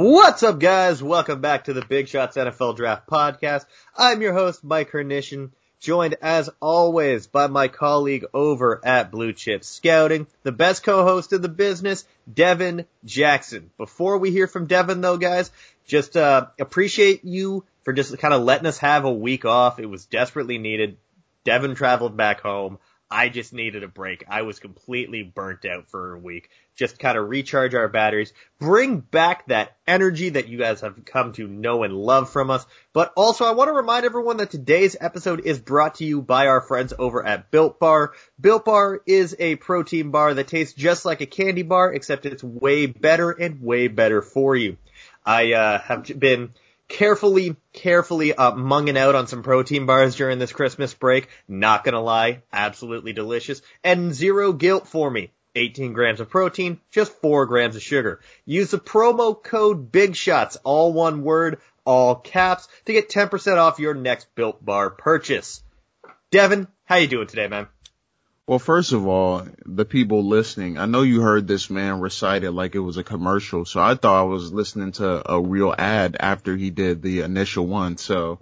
[0.00, 1.02] What's up, guys?
[1.02, 3.66] Welcome back to the Big Shots NFL Draft Podcast.
[3.96, 5.50] I'm your host, Mike Hernition,
[5.80, 11.42] joined as always by my colleague over at Blue Chip Scouting, the best co-host in
[11.42, 13.72] the business, Devin Jackson.
[13.76, 15.50] Before we hear from Devin though, guys,
[15.84, 19.80] just, uh, appreciate you for just kind of letting us have a week off.
[19.80, 20.96] It was desperately needed.
[21.42, 22.78] Devin traveled back home.
[23.10, 24.24] I just needed a break.
[24.28, 26.50] I was completely burnt out for a week.
[26.76, 31.32] Just kind of recharge our batteries, bring back that energy that you guys have come
[31.32, 32.64] to know and love from us.
[32.92, 36.48] But also I want to remind everyone that today's episode is brought to you by
[36.48, 38.12] our friends over at Built Bar.
[38.38, 42.44] Built Bar is a protein bar that tastes just like a candy bar, except it's
[42.44, 44.76] way better and way better for you.
[45.24, 46.52] I, uh, have been
[46.88, 51.28] carefully, carefully uh, munging out on some protein bars during this Christmas break.
[51.46, 55.30] Not gonna lie, absolutely delicious and zero guilt for me.
[55.54, 58.20] 18 grams of protein, just 4 grams of sugar.
[58.44, 63.78] Use the promo code Big Shots, all one word, all caps, to get 10% off
[63.78, 65.62] your next Built Bar purchase.
[66.30, 67.66] Devin, how you doing today, man?
[68.48, 72.52] Well, first of all, the people listening, I know you heard this man recite it
[72.52, 76.16] like it was a commercial, so I thought I was listening to a real ad
[76.18, 77.98] after he did the initial one.
[77.98, 78.40] So,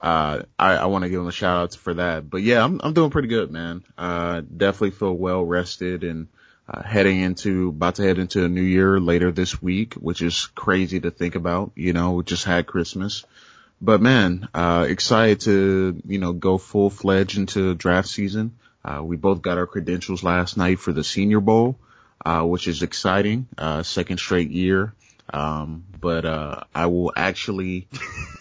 [0.00, 2.30] uh, I, I want to give him a shout out for that.
[2.30, 3.82] But yeah, I'm, I'm doing pretty good, man.
[3.98, 6.28] Uh, definitely feel well rested and,
[6.68, 10.46] uh, heading into, about to head into a new year later this week, which is
[10.54, 11.72] crazy to think about.
[11.74, 13.24] You know, we just had Christmas.
[13.80, 18.54] But man, uh, excited to, you know, go full fledged into draft season.
[18.84, 21.78] Uh, we both got our credentials last night for the Senior Bowl,
[22.24, 23.46] uh, which is exciting.
[23.56, 24.94] Uh, second straight year.
[25.32, 27.88] Um, but, uh, I will actually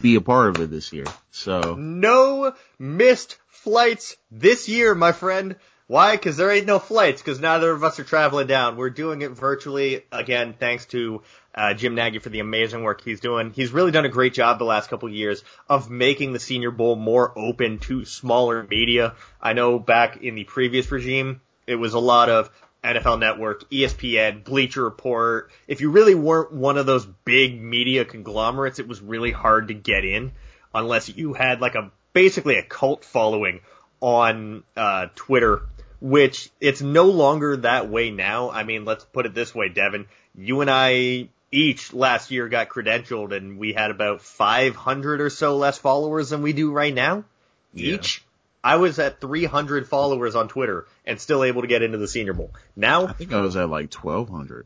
[0.02, 1.06] be a part of it this year.
[1.30, 1.76] So.
[1.76, 5.56] No missed flights this year, my friend.
[5.91, 6.16] Why?
[6.16, 8.78] Cause there ain't no flights, cause neither of us are traveling down.
[8.78, 11.22] We're doing it virtually, again, thanks to
[11.53, 13.52] uh, Jim Nagy for the amazing work he's doing.
[13.52, 16.72] He's really done a great job the last couple of years of making the Senior
[16.72, 19.16] Bowl more open to smaller media.
[19.41, 22.50] I know back in the previous regime, it was a lot of
[22.85, 25.52] NFL Network, ESPN, Bleacher Report.
[25.68, 29.73] If you really weren't one of those big media conglomerates, it was really hard to
[29.73, 30.31] get in
[30.73, 33.59] unless you had like a basically a cult following
[34.00, 35.63] on uh, Twitter
[36.02, 38.50] which it's no longer that way now.
[38.50, 40.08] I mean, let's put it this way, Devin.
[40.36, 45.58] You and I each last year got credentialed and we had about 500 or so
[45.58, 47.24] less followers than we do right now.
[47.74, 47.96] Yeah.
[47.96, 48.24] Each.
[48.64, 52.34] I was at 300 followers on Twitter and still able to get into the Senior
[52.34, 52.52] Bowl.
[52.76, 54.66] Now, I think I was at like 1200.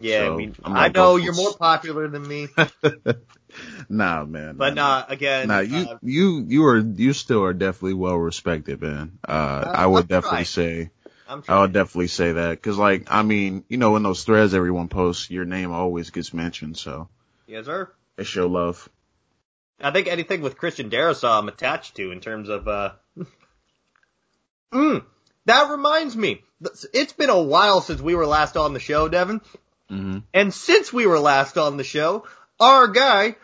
[0.00, 2.48] Yeah, so, I mean, I know you're more popular than me.
[3.88, 4.56] nah, man.
[4.56, 5.48] But nah, again.
[5.48, 9.18] Nah, you, uh, you, you are, you still are definitely well respected, man.
[9.26, 10.90] Uh, uh I would definitely say,
[11.48, 12.62] I would definitely say that.
[12.62, 16.34] Cause like, I mean, you know, in those threads everyone posts, your name always gets
[16.34, 17.08] mentioned, so.
[17.46, 17.90] Yes, sir.
[18.18, 18.88] It's show love.
[19.80, 22.92] I think anything with Christian Darrisaw I'm attached to in terms of, uh,
[24.72, 25.04] mm,
[25.46, 26.42] that reminds me.
[26.92, 29.40] It's been a while since we were last on the show, Devin.
[29.90, 30.18] Mm-hmm.
[30.34, 32.26] And since we were last on the show,
[32.58, 33.36] our guy,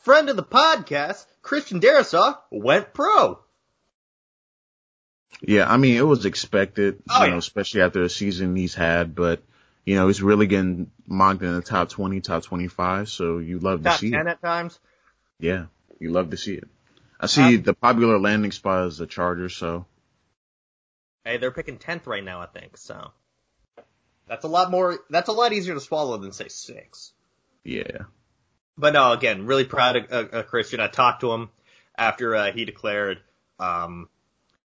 [0.00, 3.40] friend of the podcast, Christian Darrisaw, went pro.
[5.40, 9.14] Yeah, I mean, it was expected, oh, you know, especially after the season he's had,
[9.14, 9.42] but,
[9.84, 13.82] you know, he's really getting mocked in the top 20, top 25, so you love
[13.82, 14.30] top to see 10 it.
[14.30, 14.78] at times?
[15.38, 15.66] Yeah,
[15.98, 16.68] you love to see it.
[17.20, 19.86] I see um, the popular landing spot is the Chargers, so.
[21.24, 23.12] Hey, they're picking 10th right now, I think, so.
[24.28, 27.12] That's a lot more, that's a lot easier to swallow than say six.
[27.64, 28.04] Yeah.
[28.76, 30.80] But no, again, really proud of uh, uh, Christian.
[30.80, 31.48] I talked to him
[31.96, 33.20] after uh, he declared.
[33.58, 34.08] Um,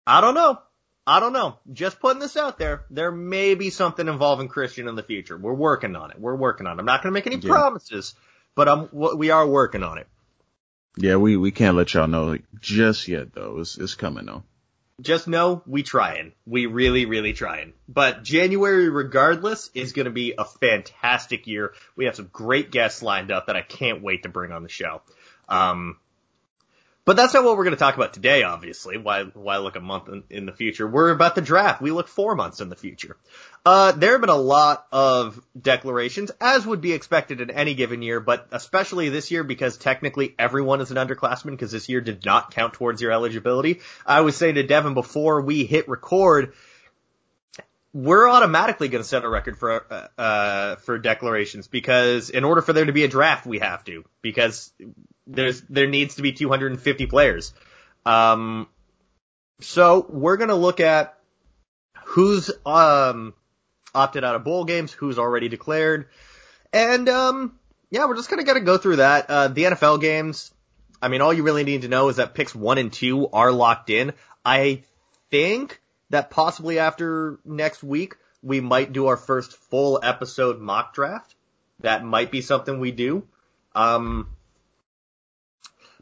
[0.07, 0.59] I don't know.
[1.05, 1.57] I don't know.
[1.71, 2.85] Just putting this out there.
[2.89, 5.37] There may be something involving Christian in the future.
[5.37, 6.19] We're working on it.
[6.19, 6.79] We're working on it.
[6.79, 7.49] I'm not going to make any yeah.
[7.49, 8.15] promises,
[8.55, 10.07] but I'm, we are working on it.
[10.97, 13.59] Yeah, we, we can't let y'all know just yet though.
[13.59, 14.43] It's, it's coming though
[15.01, 16.33] just know we trying.
[16.45, 17.73] We really, really trying.
[17.87, 21.73] But January, regardless, is going to be a fantastic year.
[21.95, 24.69] We have some great guests lined up that I can't wait to bring on the
[24.69, 25.01] show.
[25.49, 25.97] Um,
[27.03, 28.97] but that's not what we're going to talk about today, obviously.
[28.97, 30.87] Why, why look a month in, in the future?
[30.87, 31.81] We're about the draft.
[31.81, 33.17] We look four months in the future.
[33.63, 38.01] Uh, there have been a lot of declarations, as would be expected in any given
[38.01, 42.25] year, but especially this year because technically everyone is an underclassman because this year did
[42.25, 43.81] not count towards your eligibility.
[44.03, 46.53] I was saying to Devin before we hit record,
[47.93, 52.63] we're automatically going to set a record for uh, uh, for declarations because in order
[52.63, 54.73] for there to be a draft, we have to because
[55.27, 57.53] there's there needs to be 250 players.
[58.07, 58.67] Um,
[59.59, 61.19] so we're going to look at
[62.05, 63.35] who's um
[63.93, 66.07] opted out of bowl games, who's already declared.
[66.73, 67.59] And, um,
[67.89, 69.29] yeah, we're just gonna gotta go through that.
[69.29, 70.51] Uh, the NFL games.
[71.01, 73.51] I mean, all you really need to know is that picks one and two are
[73.51, 74.13] locked in.
[74.45, 74.83] I
[75.29, 81.35] think that possibly after next week we might do our first full episode mock draft.
[81.79, 83.27] That might be something we do.
[83.73, 84.29] Um,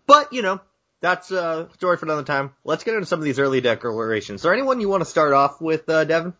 [0.05, 0.59] but you know,
[1.01, 2.51] that's a story for another time.
[2.63, 4.39] Let's get into some of these early declarations.
[4.39, 6.33] Is there anyone you want to start off with, uh, Devin?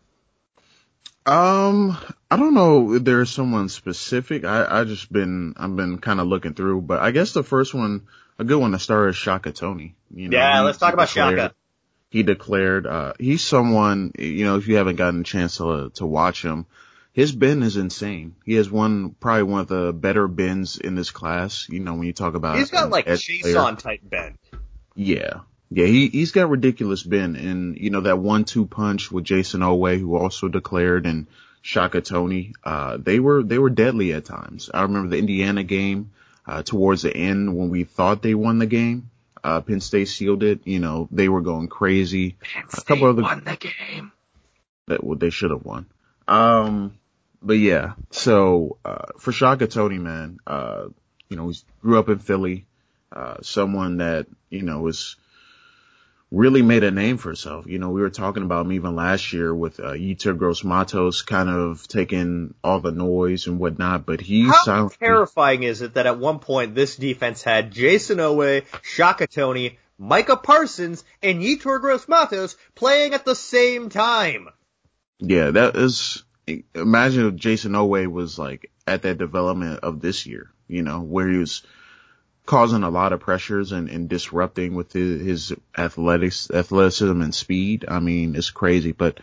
[1.26, 1.96] Um,
[2.30, 4.44] I don't know if there's someone specific.
[4.44, 7.74] I, I just been, I've been kind of looking through, but I guess the first
[7.74, 8.06] one,
[8.38, 9.94] a good one to start is Shaka Toney.
[10.14, 11.54] You know, yeah, let's talk about declared, Shaka.
[12.10, 16.06] He declared, uh, he's someone, you know, if you haven't gotten a chance to, to
[16.06, 16.66] watch him,
[17.12, 18.36] his bend is insane.
[18.46, 21.68] He has one, probably one of the better bends in this class.
[21.68, 24.38] You know, when you talk about, he's got like Jason type bend.
[24.94, 25.40] Yeah.
[25.72, 29.60] Yeah, he, he's got ridiculous bend and, you know, that one two punch with Jayson
[29.60, 31.28] Oweh, who also declared and
[31.62, 34.68] Shaka Toney, uh, they were, they were deadly at times.
[34.74, 36.10] I remember the Indiana game,
[36.44, 39.10] uh, towards the end when we thought they won the game.
[39.44, 40.66] Uh, Penn State sealed it.
[40.66, 42.36] You know, they were going crazy.
[42.40, 44.12] Penn State a couple other, won the game.
[44.88, 45.86] That, well, they should have won.
[46.26, 46.98] Um,
[47.40, 50.86] but yeah, so, uh, for Shaka Toney, man, uh,
[51.28, 52.66] you know, he grew up in Philly,
[53.12, 55.16] uh, someone that, you know, was,
[56.30, 57.66] really made a name for herself.
[57.66, 61.22] You know, we were talking about him even last year with uh, Yetur Gross Matos
[61.22, 66.06] kind of taking all the noise and whatnot, but he How terrifying is it that
[66.06, 72.06] at one point this defense had Jayson Oweh, Shaka Toney, Micah Parsons, and Yetur Gross
[72.06, 74.48] Matos playing at the same time?
[75.18, 76.22] Yeah, that is,
[76.74, 81.28] imagine if Jayson Oweh was like at that development of this year, you know, where
[81.28, 81.62] he was
[82.50, 87.84] causing a lot of pressures and, and disrupting with his, his athletics, athleticism and speed.
[87.86, 89.20] I mean, it's crazy, but,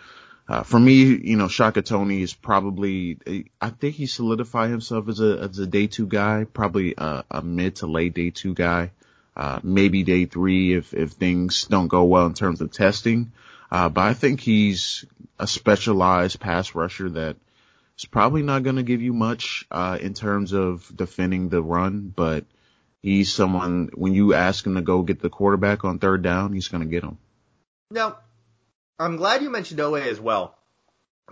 [0.47, 0.93] uh, for me,
[1.31, 3.17] you know, Shaka Toney is probably,
[3.59, 7.41] I think he solidified himself as a, as a day two guy, probably a, a
[7.41, 8.91] mid to late day two guy,
[9.35, 13.33] uh, maybe day three if, if things don't go well in terms of testing.
[13.69, 15.03] Uh, but I think he's
[15.37, 17.35] a specialized pass rusher that
[17.99, 22.13] is probably not going to give you much, uh, in terms of defending the run,
[22.15, 22.45] but
[23.07, 26.67] he's someone when you ask him to go get the quarterback on third down, he's
[26.67, 27.17] going to get him.
[27.89, 28.17] Now,
[28.99, 30.55] I'm glad you mentioned Oweh as well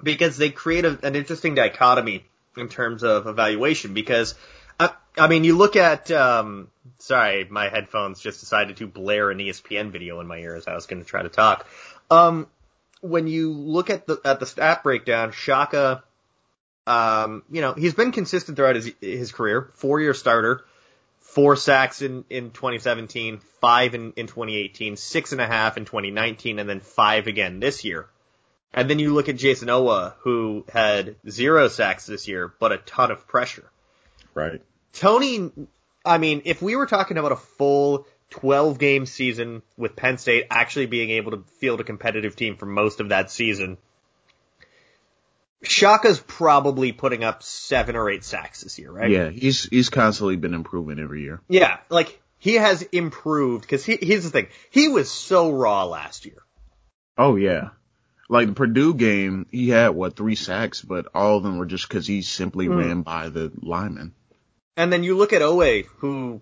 [0.02, 2.26] because they create a, an interesting dichotomy
[2.56, 4.36] in terms of evaluation because
[4.80, 6.70] I, I mean, you look at, um,
[7.00, 10.76] sorry, my headphones just decided to blare an ESPN video in my ear as I
[10.76, 11.68] was going to try to talk.
[12.10, 12.48] Um,
[13.02, 16.04] when you look at the, at the stat breakdown, Shaka,
[16.88, 20.64] um, you know, he's been consistent throughout his, his career, four year starter,
[21.26, 26.60] four sacks in, in 2017, five in, in 2018, six and a half in 2019,
[26.60, 28.08] and then five again this year.
[28.74, 32.78] And then you look at Jayson Oweh, who had zero sacks this year, but a
[32.78, 33.70] ton of pressure.
[34.34, 34.62] Right.
[34.94, 35.52] Toney,
[36.06, 40.48] I mean, if we were talking about a full 12 game season with Penn State
[40.50, 43.78] actually being able to field a competitive team for most of that season,
[45.64, 49.10] Shaka's probably putting up seven or eight sacks this year, right?
[49.10, 51.42] Yeah, he's he's constantly been improving every year.
[51.48, 56.26] Yeah, like he has improved because he, here's the thing, he was so raw last
[56.26, 56.44] year.
[57.18, 57.70] Oh yeah,
[58.30, 61.88] like the Purdue game, he had what three sacks, but all of them were just
[61.88, 62.78] because he simply mm.
[62.78, 64.14] ran by the lineman.
[64.78, 66.42] And then you look at Oweh, who,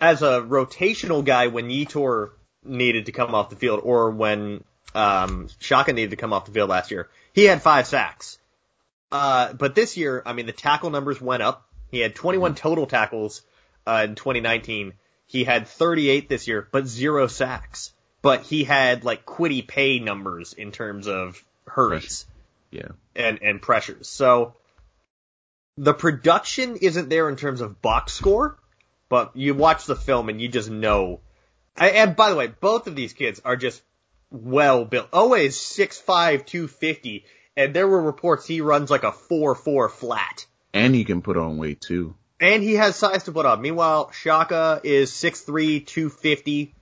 [0.00, 2.30] as a rotational guy, when Yetur
[2.62, 4.62] needed to come off the field, or when
[4.94, 8.38] um, Shaka needed to come off the field last year, he had five sacks.
[9.12, 11.68] Uh, but this year, I mean, the tackle numbers went up.
[11.90, 12.56] He had 21 mm-hmm.
[12.56, 13.42] total tackles
[13.86, 14.94] uh, in 2019.
[15.26, 17.92] He had 38 this year, but zero sacks.
[18.22, 22.24] But he had like Kwity Paye numbers in terms of hurries.
[22.70, 22.88] Yeah.
[23.14, 24.08] And and pressures.
[24.08, 24.54] So
[25.76, 28.58] the production isn't there in terms of box score,
[29.10, 31.20] but you watch the film and you just know.
[31.76, 33.82] And by the way, both of these kids are just
[34.44, 35.10] well built.
[35.10, 37.24] Oweh is 6'5", 250,
[37.56, 40.46] and there were reports he runs like a 4'4 flat.
[40.72, 42.14] And he can put on weight too.
[42.40, 43.62] And he has size to put on.
[43.62, 46.74] Meanwhile, Shaka is 6'3", 250.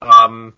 [0.00, 0.54] Um,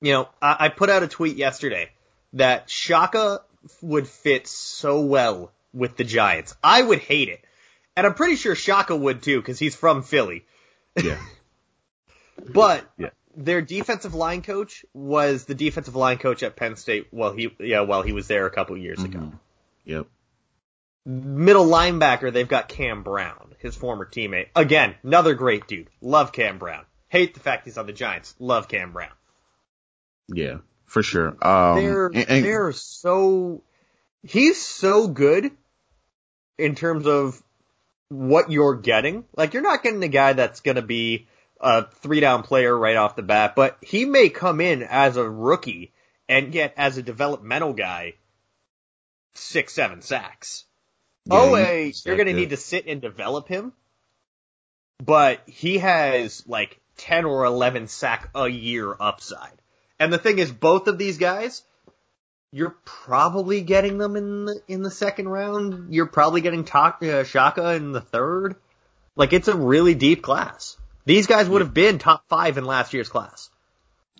[0.00, 1.90] you know, I, I put out a tweet yesterday
[2.34, 3.40] that Shaka
[3.80, 6.54] would fit so well with the Giants.
[6.62, 7.42] I would hate it.
[7.96, 10.44] And I'm pretty sure Shaka would too, because he's from Philly.
[11.02, 11.18] Yeah.
[12.52, 17.32] but yeah their defensive line coach was the defensive line coach at Penn State while
[17.32, 19.16] he yeah while he was there a couple years mm-hmm.
[19.16, 19.32] ago.
[19.84, 20.06] Yep.
[21.04, 24.48] Middle linebacker, they've got Cam Brown, his former teammate.
[24.56, 25.88] Again, another great dude.
[26.00, 26.84] Love Cam Brown.
[27.08, 28.34] Hate the fact he's on the Giants.
[28.40, 29.12] Love Cam Brown.
[30.28, 31.36] Yeah, for sure.
[31.46, 33.62] Um, they're and, and, they're so
[34.24, 35.52] he's so good
[36.58, 37.40] in terms of
[38.08, 39.24] what you're getting.
[39.36, 41.28] Like you're not getting a guy that's going to be
[41.60, 45.28] a three down player right off the bat, but he may come in as a
[45.28, 45.92] rookie
[46.28, 48.14] and get as a developmental guy
[49.34, 50.64] six, seven sacks.
[51.26, 53.72] Yeah, oh, he's you're going to need to sit and develop him,
[55.02, 59.52] but he has like 10 or 11 sack a year upside.
[59.98, 61.62] And the thing is, both of these guys,
[62.52, 65.92] you're probably getting them in the, in the second round.
[65.92, 68.56] You're probably getting Ta- uh, Shaka in the third.
[69.16, 70.76] Like it's a really deep class.
[71.06, 73.48] These guys would have been top five in last year's class.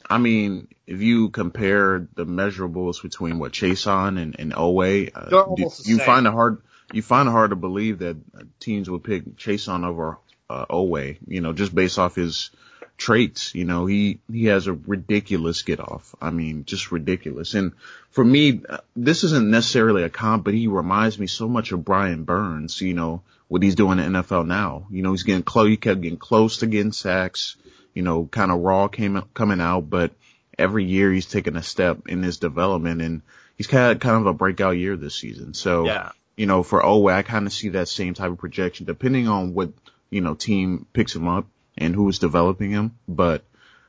[0.08, 5.44] I mean, if you compare the measurables between what Chaisson and, and Oweh, uh, They're
[5.44, 6.62] almost the you find it hard,
[6.92, 8.16] you find it hard to believe that
[8.60, 12.50] teams would pick Chason over, uh, Oweh, you know, just based off his
[12.96, 13.54] traits.
[13.54, 16.14] You know, he, he has a ridiculous get off.
[16.20, 17.54] I mean, just ridiculous.
[17.54, 17.72] And
[18.10, 18.62] for me,
[18.94, 22.94] this isn't necessarily a comp, but he reminds me so much of Brian Burns, you
[22.94, 24.86] know, what he's doing in the NFL now.
[24.90, 27.56] You know, he's getting close, he kept getting close to getting sacks,
[27.94, 30.12] you know, kind of raw came, coming out, but
[30.58, 33.22] every year he's taking a step in his development and
[33.56, 35.54] he's had kind of a breakout year this season.
[35.54, 36.10] So, Yeah.
[36.36, 39.54] you know, for Oweh, I kind of see that same type of projection depending on
[39.54, 39.70] what,
[40.10, 42.98] you know, team picks him up and who is developing him.
[43.08, 43.44] But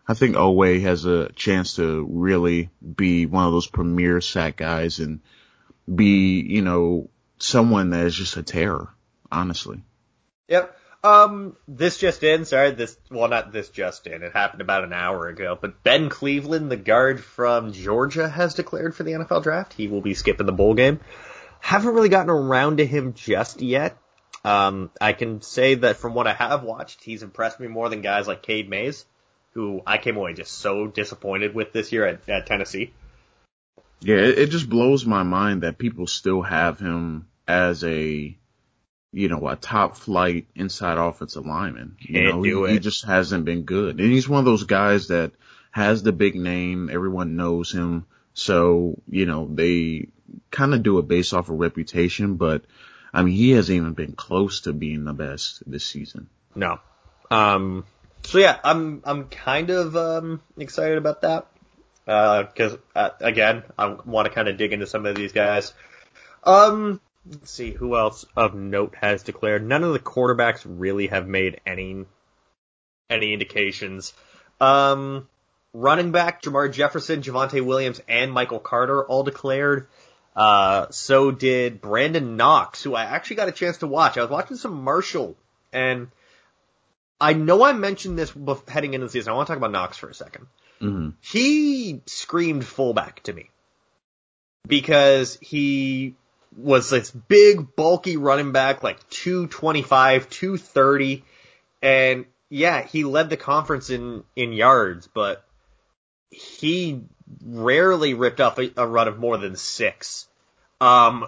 [0.08, 5.00] I think Oweh has a chance to really be one of those premier sack guys
[5.00, 5.20] and
[5.94, 8.90] be, you know, someone that is just a terror,
[9.32, 9.84] honestly.
[10.48, 10.76] Yep.
[11.04, 12.46] Um, this just in.
[12.46, 14.24] Sorry, this well, not this just in.
[14.24, 15.58] It happened about an hour ago.
[15.60, 19.74] But Ben Cleveland, the guard from Georgia, has declared for the NFL draft.
[19.74, 21.00] He will be skipping the bowl game.
[21.60, 23.98] Haven't really gotten around to him just yet.
[24.44, 28.02] Um, I can say that from what I have watched, he's impressed me more than
[28.02, 29.06] guys like Cade Mays,
[29.52, 32.94] who I came away just so disappointed with this year at, at Tennessee.
[34.00, 38.38] Yeah, it, it just blows my mind that people still have him as a,
[39.12, 41.98] you know, a top flight inside offensive lineman.
[42.00, 44.00] You Can't know, do he, he just hasn't been good.
[44.00, 45.32] And he's one of those guys that
[45.72, 46.90] has the big name.
[46.92, 48.06] Everyone knows him.
[48.34, 50.10] So, you know, they
[50.52, 52.66] kind of do it based off of reputation, but
[53.14, 56.30] I mean, he hasn't even been close to being the best this season.
[56.56, 56.80] No.
[57.32, 57.86] Um,
[58.24, 61.48] so yeah, I'm I'm kind of um, excited about that
[62.06, 65.74] because uh, again, I want to kind of dig into some of these guys.
[66.44, 69.66] Um, let's see who else of note has declared.
[69.66, 72.06] None of the quarterbacks really have made any
[73.10, 74.14] any indications.
[74.60, 75.28] Um,
[75.74, 79.88] running back Jermar Jefferson, Javonte Williams, and Michael Carter all declared.
[80.38, 84.18] Uh, so did Brenden Knox, who I actually got a chance to watch.
[84.18, 85.36] I was watching some Marshall,
[85.74, 86.12] and
[87.20, 88.32] I know I mentioned this
[88.68, 89.34] heading into the season.
[89.34, 90.46] I want to talk about Knox for a second.
[90.80, 93.50] hmm He screamed fullback to me
[94.68, 96.14] because he
[96.56, 101.24] was this big, bulky running back, like 225, 230,
[101.82, 105.44] and yeah, he led the conference in, in yards, but
[106.32, 107.02] he
[107.44, 110.28] rarely ripped off a, a run of more than six.
[110.80, 111.28] Um,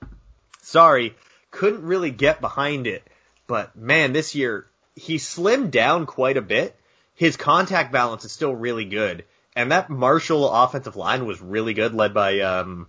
[0.62, 1.14] sorry,
[1.50, 3.06] couldn't really get behind it,
[3.46, 6.76] but man, this year he slimmed down quite a bit.
[7.14, 11.94] His contact balance is still really good, and that Marshall offensive line was really good,
[11.94, 12.88] led by um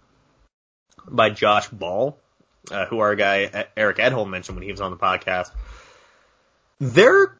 [1.07, 2.17] by Josh Ball,
[2.71, 5.51] uh, who our guy Eric Edholm mentioned when he was on the podcast.
[6.79, 7.37] They're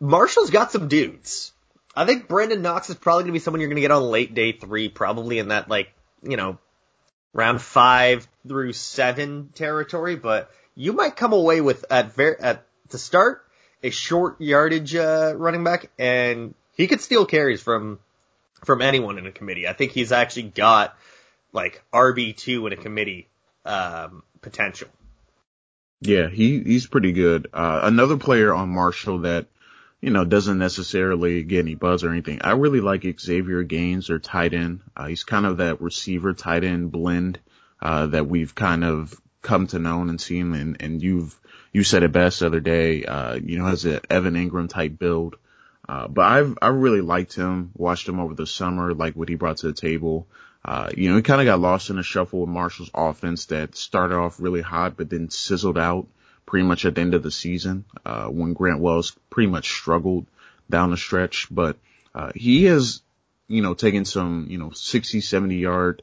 [0.00, 1.52] Marshall's got some dudes.
[1.94, 4.02] I think Brenden Knox is probably going to be someone you're going to get on
[4.02, 6.58] late day three, probably in that like you know
[7.32, 10.16] round five through seven territory.
[10.16, 13.44] But you might come away with at ver- at the start
[13.82, 17.98] a short yardage uh, running back, and he could steal carries from
[18.64, 19.66] from anyone in a committee.
[19.66, 20.96] I think he's actually got
[21.52, 23.28] like RB two in a committee
[23.64, 24.88] um, potential.
[26.00, 27.48] Yeah, he he's pretty good.
[27.52, 29.46] Uh, another player on Marshall that
[30.02, 32.40] you know doesn't necessarily get any buzz or anything.
[32.42, 34.80] I really like Xavier Gaines, or tight end.
[34.94, 37.38] Uh, he's kind of that receiver tight end blend
[37.80, 40.54] uh, that we've kind of come to know and seen.
[40.54, 41.38] And and you've
[41.72, 43.04] you said it best the other day.
[43.04, 45.36] Uh, you know, has an Evan Engram type build.
[45.88, 47.70] Uh, but I've I really liked him.
[47.76, 50.26] Watched him over the summer, like what he brought to the table.
[50.64, 53.76] Uh, you know, he kind of got lost in a shuffle with Marshall's offense that
[53.76, 56.06] started off really hot, but then sizzled out
[56.46, 60.26] pretty much at the end of the season, uh, when Grant Wells pretty much struggled
[60.68, 61.48] down the stretch.
[61.50, 61.76] But,
[62.14, 63.02] uh, he has,
[63.48, 66.02] you know, taken some, you know, 60, 70 yard,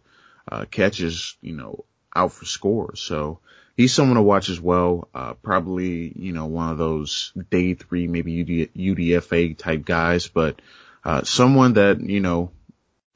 [0.51, 2.99] uh, catches, you know, out for scores.
[2.99, 3.39] So
[3.77, 5.07] he's someone to watch as well.
[5.13, 10.61] Uh, probably, you know, one of those day three, maybe UD, UDFA type guys, but,
[11.03, 12.51] uh, someone that, you know,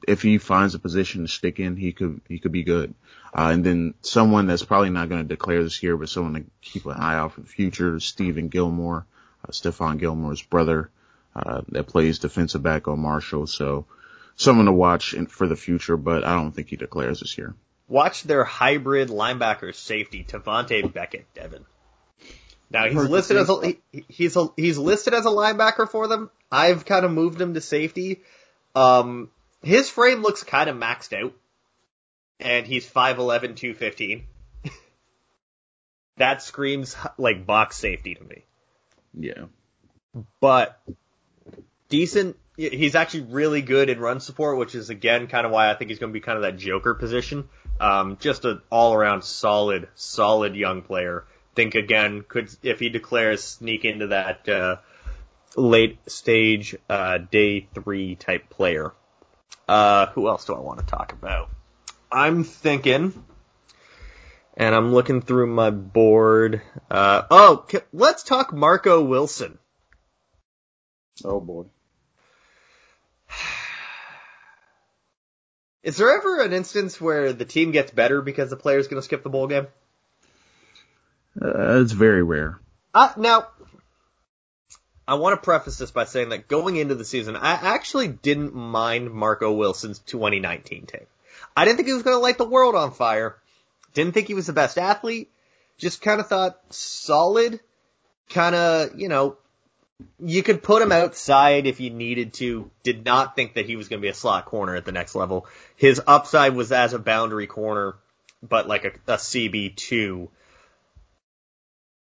[0.06, 2.94] if he finds a position to stick in, he could he could be good.
[3.36, 6.44] Uh, and then someone that's probably not going to declare this year, but someone to
[6.62, 9.06] keep an eye out for the future, Stephen Gilmore,
[9.44, 10.90] uh, Stephon Gilmore's brother,
[11.34, 13.48] uh, that plays defensive back on Marshall.
[13.48, 13.86] So
[14.36, 17.54] someone to watch in, for the future, but I don't think he declares this year.
[17.88, 21.64] Watch their hybrid linebacker safety, Tavante Beckett, Devin.
[22.70, 26.30] Now he's listed as a, he, he's a, he's listed as a linebacker for them.
[26.50, 28.22] I've kind of moved him to safety.
[28.74, 29.30] Um,
[29.62, 31.34] his frame looks kind of maxed out,
[32.40, 34.24] and he's 5'11", 215.
[36.16, 38.44] that screams like box safety to me.
[39.18, 39.44] Yeah.
[40.40, 40.80] But
[41.88, 42.36] decent.
[42.56, 45.90] He's actually really good in run support, which is again kind of why I think
[45.90, 47.48] he's going to be kind of that joker position.
[47.80, 51.24] Um, just an all around solid, solid young player.
[51.56, 54.76] Think again could if he declares sneak into that uh,
[55.56, 58.92] late stage uh, day three type player.
[59.66, 61.50] Uh, who else do I want to talk about?
[62.14, 63.12] I'm thinking,
[64.56, 66.62] and I'm looking through my board.
[66.88, 69.58] Uh, oh, let's talk Marco Wilson.
[71.24, 71.64] Oh boy.
[75.82, 79.04] Is there ever an instance where the team gets better because the player's going to
[79.04, 79.66] skip the bowl game?
[81.42, 82.60] Uh, it's very rare.
[82.94, 83.48] Uh, now,
[85.08, 88.54] I want to preface this by saying that going into the season, I actually didn't
[88.54, 91.08] mind Marco Wilson's 2019 tape.
[91.56, 93.36] I didn't think he was going to light the world on fire.
[93.94, 95.30] Didn't think he was the best athlete.
[95.78, 97.60] Just kind of thought solid.
[98.28, 99.36] Kind of, you know,
[100.18, 102.70] you could put him outside if you needed to.
[102.82, 105.14] Did not think that he was going to be a slot corner at the next
[105.14, 105.46] level.
[105.76, 107.94] His upside was as a boundary corner,
[108.42, 110.28] but like a, a CB2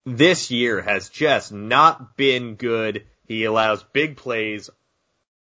[0.07, 3.05] this year has just not been good.
[3.27, 4.71] He allows big plays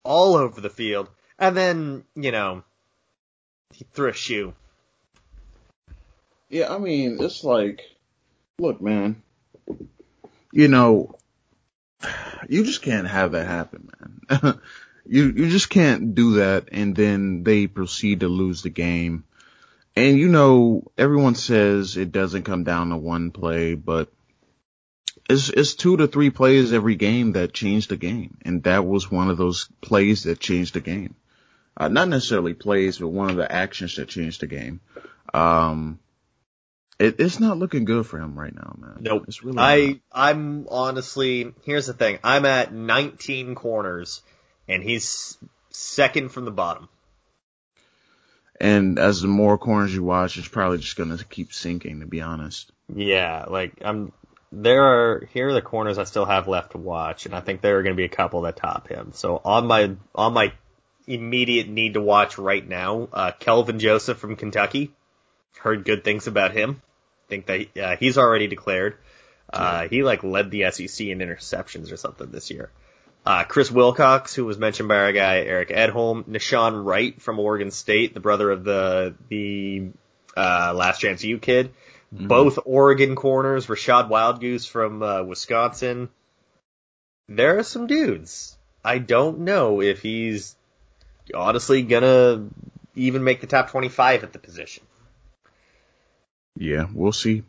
[0.03, 1.09] all over the field.
[1.39, 2.63] And then, you know,
[3.73, 4.53] he threw a shoe.
[6.49, 7.81] Yeah, I mean, it's like,
[8.57, 9.21] look, man,
[10.51, 11.15] you know,
[12.47, 14.59] you just can't have that happen, man.
[15.05, 19.25] you, you just can't do that and then they proceed to lose the game.
[19.95, 24.11] And you know, everyone says it doesn't come down to one play, but
[25.29, 28.37] it's, it's two to three plays every game that changed the game.
[28.43, 31.15] And that was one of those plays that changed the game.
[31.79, 34.81] Uh, not necessarily plays, but one of the actions that changed the game.
[35.33, 35.99] Um,
[36.99, 38.97] it, it's not looking good for him right now, man.
[38.99, 39.25] Nope.
[39.27, 39.97] It's really I, not.
[40.11, 42.19] I'm honestly, here's the thing.
[42.23, 44.21] I'm at 19 corners
[44.67, 45.37] and he's
[45.69, 46.89] second from the bottom.
[48.59, 52.05] And as the more corners you watch, it's probably just going to keep sinking, to
[52.05, 52.71] be honest.
[52.93, 54.11] Yeah, like I'm
[54.51, 57.61] there are here are the corners I still have left to watch, and I think
[57.61, 59.11] there are going to be a couple that top him.
[59.13, 60.51] So on my on my
[61.09, 64.91] immediate need to watch right now, uh, Kelvin Joseph from Kentucky.
[65.57, 66.81] Heard good things about him.
[67.27, 68.95] Think that uh, he's already declared.
[69.51, 72.71] Uh, he like led the SEC in interceptions or something this year.
[73.25, 77.71] Uh, Chris Wilcox, who was mentioned by our guy Eric Edholm, Nahshon Wright from Oregon
[77.71, 79.89] State, the brother of the the
[80.37, 81.73] uh, Last Chance U kid.
[82.13, 82.27] Mm-hmm.
[82.27, 86.09] Both Oregon corners, Rachad Wildgoose from uh, Wisconsin.
[87.27, 88.57] There are some dudes.
[88.83, 90.55] I don't know if he's
[91.33, 92.47] honestly gonna
[92.95, 94.83] even make the top 25 at the position.
[96.57, 97.43] Yeah, we'll see.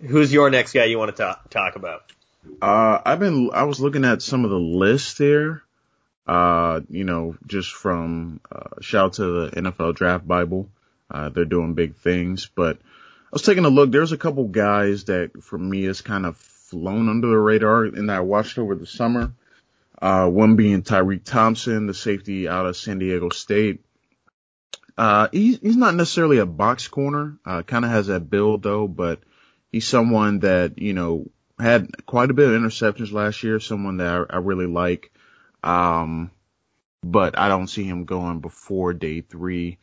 [0.00, 2.12] Who's your next guy you want to talk, talk about?
[2.60, 5.62] Uh, I've been, I was looking at some of the lists there.
[6.26, 10.68] Uh, you know, just from, uh, shout to the NFL draft Bible.
[11.08, 13.92] Uh, they're doing big things, but I was taking a look.
[13.92, 18.10] There's a couple guys that for me has kind of flown under the radar and
[18.10, 19.30] I watched over the summer.
[20.00, 23.84] Uh, one being Tariq Thompson, the safety out of San Diego State.
[24.98, 28.88] Uh, he's, he's not necessarily a box corner, uh, kind of has that build though,
[28.88, 29.20] but
[29.70, 34.26] he's someone that, you know, had quite a bit of interceptions last year, someone that
[34.30, 35.12] I, I really like.
[35.62, 36.30] Um,
[37.02, 39.78] but I don't see him going before day three.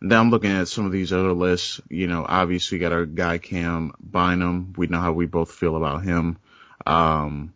[0.00, 1.80] And then I'm looking at some of these other lists.
[1.88, 4.74] You know, obviously got our guy Cam Bynum.
[4.76, 6.38] We know how we both feel about him.
[6.84, 7.54] Um,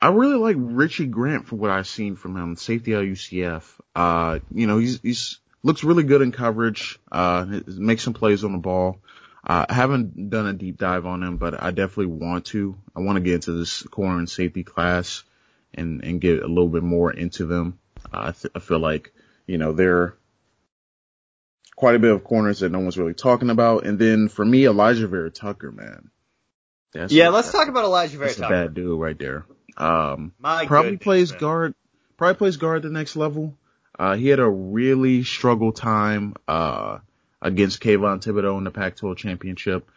[0.00, 3.64] I really like Richie Grant for what I've seen from him, safety at UCF.
[3.94, 8.52] Uh, you know, he's, he's, looks really good in coverage, uh, makes some plays on
[8.52, 9.00] the ball.
[9.44, 12.76] Uh, I haven't done a deep dive on him, but I definitely want to.
[12.94, 15.24] I want to get into this corner and safety class
[15.74, 17.78] and, and get a little bit more into them.
[18.12, 19.12] Uh, I, th- I feel like,
[19.46, 20.14] you know, they're,
[21.78, 23.86] quite a bit of corners that no one's really talking about.
[23.86, 26.10] And then for me, Elijah Vera-Tucker, man.
[26.92, 28.48] That's yeah, a, let's talk about Elijah Vera Tucker.
[28.48, 29.46] bad dude right there.
[29.78, 31.40] Um, My probably goodness, plays man.
[31.40, 31.74] guard,
[32.16, 33.56] probably plays guard the next level.
[33.98, 36.98] Uh, he had a really struggle time, uh,
[37.40, 39.88] against Kayvon Thibodeaux in the Pac-12 championship.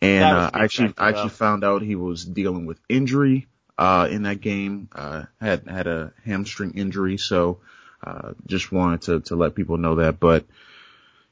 [0.00, 4.22] And, uh, I actually, I actually found out he was dealing with injury, uh, in
[4.22, 7.16] that game, uh, had, had a hamstring injury.
[7.16, 7.58] So,
[8.04, 10.20] uh, just wanted to, to let people know that.
[10.20, 10.44] But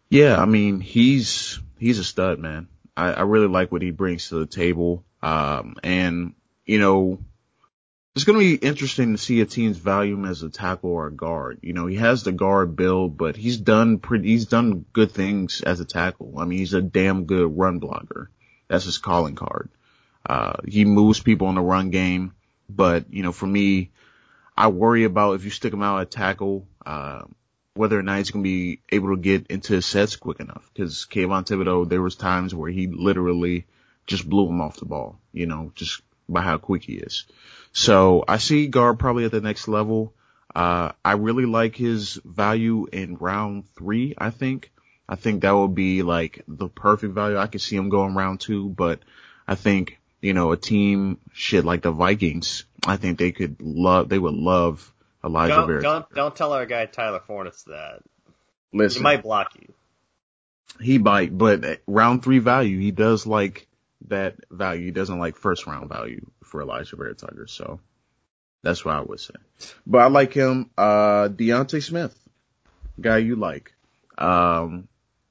[0.09, 2.69] yeah, I mean, he's, he's a stud, man.
[2.97, 5.05] I, I really like what he brings to the table.
[5.23, 6.35] Um, and,
[6.67, 7.19] you know,
[8.15, 11.07] it's going to be interesting to see a team's value him as a tackle or
[11.07, 11.61] a guard.
[11.63, 15.63] You know, he has the guard build, but he's done pretty, he's done good things
[15.63, 16.35] as a tackle.
[16.39, 18.31] I mean, he's a damn good run blocker.
[18.69, 19.71] That's his calling card.
[20.27, 22.35] Uh, he moves people in the run game,
[22.69, 23.91] but you know, for me,
[24.57, 27.23] I worry about if you stick him out at tackle, uh,
[27.75, 30.71] whether or not he's going to be able to get into his sets quick enough.
[30.77, 33.65] Cause Kayvon Thibodeaux, there was times where he literally
[34.07, 37.25] just blew him off the ball, you know, just by how quick he is.
[37.73, 40.15] So I see guard probably at the next level.
[40.55, 44.71] Uh, I really like his value in round three, I think.
[45.09, 47.39] I think that would be like the perfect value.
[47.39, 49.01] I could see him going round two, but
[49.49, 54.09] I think, you know, a team shit like the Vikings, I think they could love,
[54.09, 54.93] they would love
[55.25, 55.83] Elijah don't, Vera.
[55.83, 58.01] Don't, don't tell our guy Tyler Forness that.
[58.73, 59.01] Listen.
[59.01, 59.73] He might block you.
[60.81, 63.67] He might, but round three value, he does like
[64.09, 64.91] that value.
[64.91, 67.15] Doesn't like first round value for Elijah Vera.
[67.47, 67.81] So
[68.63, 69.35] that's what I would say.
[69.87, 70.71] But I like him.
[70.77, 72.17] Uh, D'Ante Smith,
[73.01, 73.73] guy you like.
[74.19, 74.89] Um,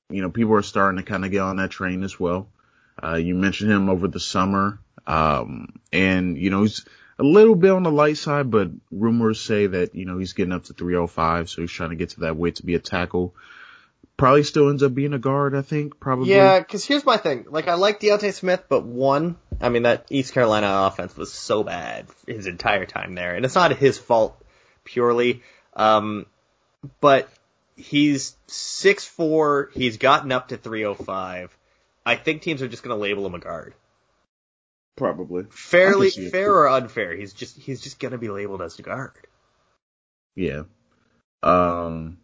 [0.09, 2.49] you know, people are starting to kind of get on that train as well.
[3.01, 4.79] Uh, you mentioned him over the summer.
[5.07, 6.85] Um, and you know, he's
[7.17, 10.53] a little bit on the light side, but rumors say that, you know, he's getting
[10.53, 11.49] up to 305.
[11.49, 13.35] So he's trying to get to that weight to be a tackle
[14.21, 16.29] probably still ends up being a guard, I think, probably.
[16.29, 17.47] Yeah, because here's my thing.
[17.49, 21.63] Like, I like D'Ante Smith, but one, I mean, that East Carolina offense was so
[21.63, 23.33] bad his entire time there.
[23.33, 24.39] And it's not his fault
[24.83, 25.41] purely.
[25.75, 26.27] Um,
[26.99, 27.31] but
[27.75, 29.71] he's six four.
[29.73, 31.57] He's gotten up to 305.
[32.05, 33.73] I think teams are just going to label him a guard.
[34.97, 35.45] Probably.
[35.49, 37.15] Fairly, fair or unfair.
[37.15, 39.13] He's just, he's just going to be labeled as a guard.
[40.35, 40.65] Yeah.
[41.41, 42.19] Um,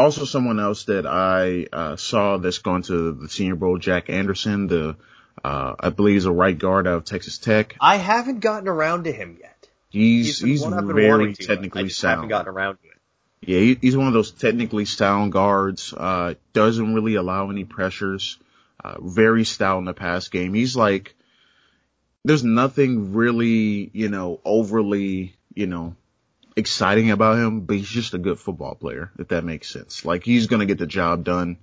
[0.00, 4.66] also someone else that I uh, saw that's going to the Senior Bowl, Jack Anderson,
[4.66, 4.96] the
[5.44, 7.76] uh, I believe he's a right guard out of Texas Tech.
[7.80, 9.68] I haven't gotten around to him yet.
[9.88, 12.10] He's he's, he's very technically sound.
[12.10, 12.96] I haven't gotten around to it.
[13.42, 15.94] Yeah, he, he's one of those technically sound guards.
[15.96, 18.38] Uh, doesn't really allow any pressures.
[18.82, 20.54] Uh, very stout in the pass game.
[20.54, 21.14] He's like,
[22.24, 25.96] there's nothing really, you know, overly, you know,
[26.60, 30.04] exciting about him, but he's just a good football player, if that makes sense.
[30.04, 31.58] Like he's gonna get the job done.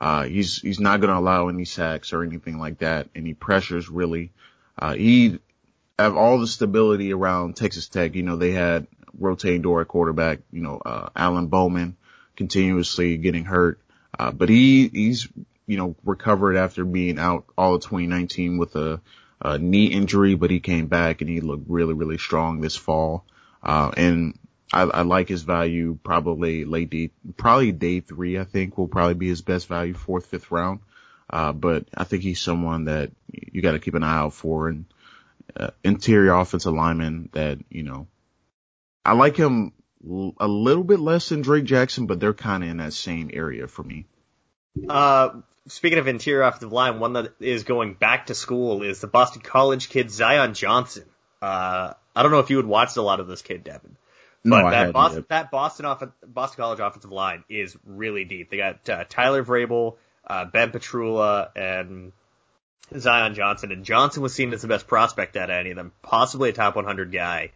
[0.00, 4.32] Uh, he's, he's not gonna allow any sacks or anything like that, any pressures really.
[4.78, 5.38] Uh, he,
[6.00, 8.86] have all the stability around Texas Tech, you know, they had
[9.18, 11.96] rotating door at quarterback, you know, uh, Alan Bowman
[12.36, 13.80] continuously getting hurt.
[14.18, 15.28] Uh, but he, he's,
[15.66, 19.00] you know, recovered after being out all of 2019 with a,
[19.40, 23.24] a knee injury, but he came back and he looked really, really strong this fall.
[23.62, 24.38] Uh, and
[24.72, 29.14] I, I, like his value probably late day, probably day three, I think will probably
[29.14, 30.80] be his best value, fourth, fifth round.
[31.28, 34.68] Uh, but I think he's someone that you got to keep an eye out for
[34.68, 34.84] and,
[35.56, 38.06] uh, interior offensive lineman that, you know,
[39.04, 39.72] I like him
[40.38, 43.66] a little bit less than Drake Jackson, but they're kind of in that same area
[43.66, 44.06] for me.
[44.88, 49.06] Uh, speaking of interior offensive line, one that is going back to school is the
[49.06, 51.04] Boston College kid Zion Johnson.
[51.42, 53.96] Uh, I don't know if you had watched a lot of this kid, Devin.
[54.44, 58.50] But no, that Boston, that Boston off- Boston College offensive line is really deep.
[58.50, 59.96] They got uh, Tyler Vrabel,
[60.26, 62.12] uh, Ben Petrula, and
[62.98, 63.70] Zion Johnson.
[63.70, 66.52] And Johnson was seen as the best prospect out of any of them, possibly a
[66.52, 67.52] top 100 guy.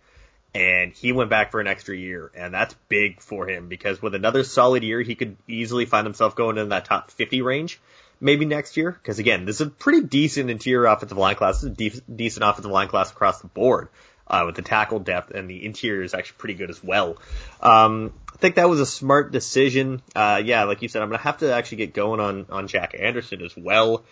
[0.55, 4.15] And he went back for an extra year, and that's big for him because with
[4.15, 7.81] another solid year, he could easily find himself going in that top 50 range,
[8.21, 8.93] maybe next year.
[8.93, 11.63] Because again, this is a pretty decent interior offensive line class.
[11.63, 13.89] This is a de- decent offensive line class across the board
[14.27, 17.17] uh, with the tackle depth, and the interior is actually pretty good as well.
[17.61, 20.03] Um, I think that was a smart decision.
[20.15, 22.95] Uh, yeah, like you said, I'm gonna have to actually get going on on Jack
[22.99, 24.05] Anderson as well.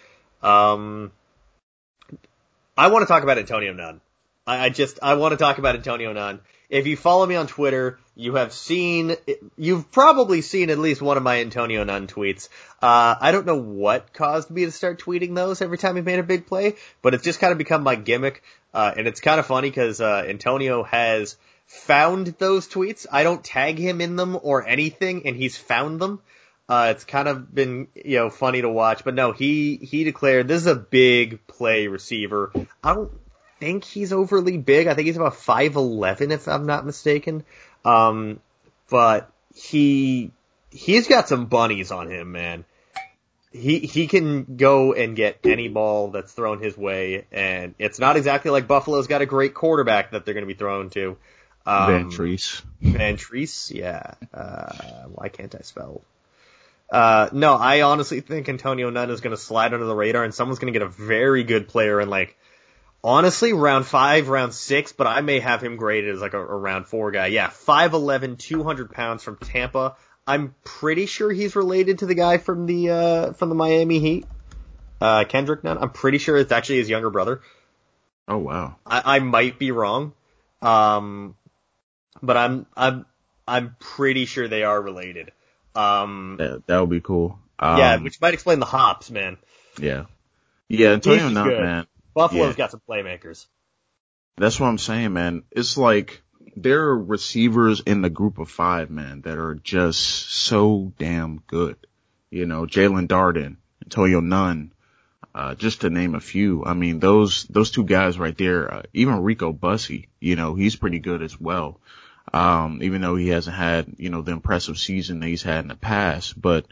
[0.42, 1.12] Um,
[2.76, 4.00] I want to talk about Antonio Nunn.
[4.46, 6.40] I, I just I want to talk about Antonio Nunn.
[6.68, 9.14] If you follow me on Twitter, you have seen,
[9.58, 12.48] you've probably seen at least one of my Antonio Nunn tweets.
[12.80, 16.18] Uh, I don't know what caused me to start tweeting those every time he made
[16.18, 18.42] a big play, but it's just kind of become my gimmick.
[18.74, 23.06] Uh, and it's kind of funny because, uh, Antonio has found those tweets.
[23.10, 26.20] I don't tag him in them or anything and he's found them.
[26.68, 30.48] Uh, it's kind of been, you know, funny to watch, but no, he, he declared
[30.48, 32.52] this is a big play receiver.
[32.82, 33.12] I don't
[33.60, 34.86] think he's overly big.
[34.86, 37.44] I think he's about 5'11 if I'm not mistaken.
[37.84, 38.40] Um,
[38.88, 40.30] but he
[40.70, 42.64] he's got some bunnies on him, man.
[43.52, 48.16] He he can go and get any ball that's thrown his way, and it's not
[48.16, 51.16] exactly like Buffalo's got a great quarterback that they're going to be thrown to.
[51.66, 52.62] Um, Vantrease.
[52.80, 54.14] Van Treese, yeah.
[54.34, 56.02] Uh, why can't I spell?
[56.90, 60.34] Uh, no, I honestly think Antonio Nunn is going to slide under the radar, and
[60.34, 62.36] someone's going to get a very good player in like
[63.04, 66.56] honestly, round five, round six, but I may have him graded as like a, a
[66.56, 67.26] round four guy.
[67.26, 69.96] Yeah, 5'11", 200 pounds from Tampa.
[70.26, 74.26] I'm pretty sure he's related to the guy from the uh, from the Miami Heat,
[75.00, 75.78] uh, Kendrick Nunn.
[75.78, 77.40] I'm pretty sure it's actually his younger brother.
[78.28, 78.76] Oh wow.
[78.86, 80.12] I, I might be wrong,
[80.60, 81.34] um,
[82.22, 83.06] but I'm I'm
[83.46, 85.32] I'm pretty sure they are related.
[85.74, 87.38] Um, that that would be cool.
[87.58, 89.38] Um, yeah, which might explain the hops, man.
[89.78, 90.04] Yeah,
[90.68, 90.90] yeah.
[90.90, 91.86] Antonio Nunn, man.
[92.14, 92.56] Buffalo's yeah.
[92.56, 93.46] got some playmakers.
[94.36, 95.42] That's what I'm saying, man.
[95.50, 96.22] It's like
[96.56, 100.00] there are receivers in the group of five, man, that are just
[100.32, 101.76] so damn good.
[102.30, 104.72] You know, Jaelon Darden, Antonio Nunn,
[105.34, 106.64] uh, just to name a few.
[106.64, 110.76] I mean, those, those two guys right there, uh, even Rico Bussey, you know, he's
[110.76, 111.80] pretty good as well.
[112.32, 115.68] Um, even though he hasn't had, you know, the impressive season that he's had in
[115.68, 116.66] the past, but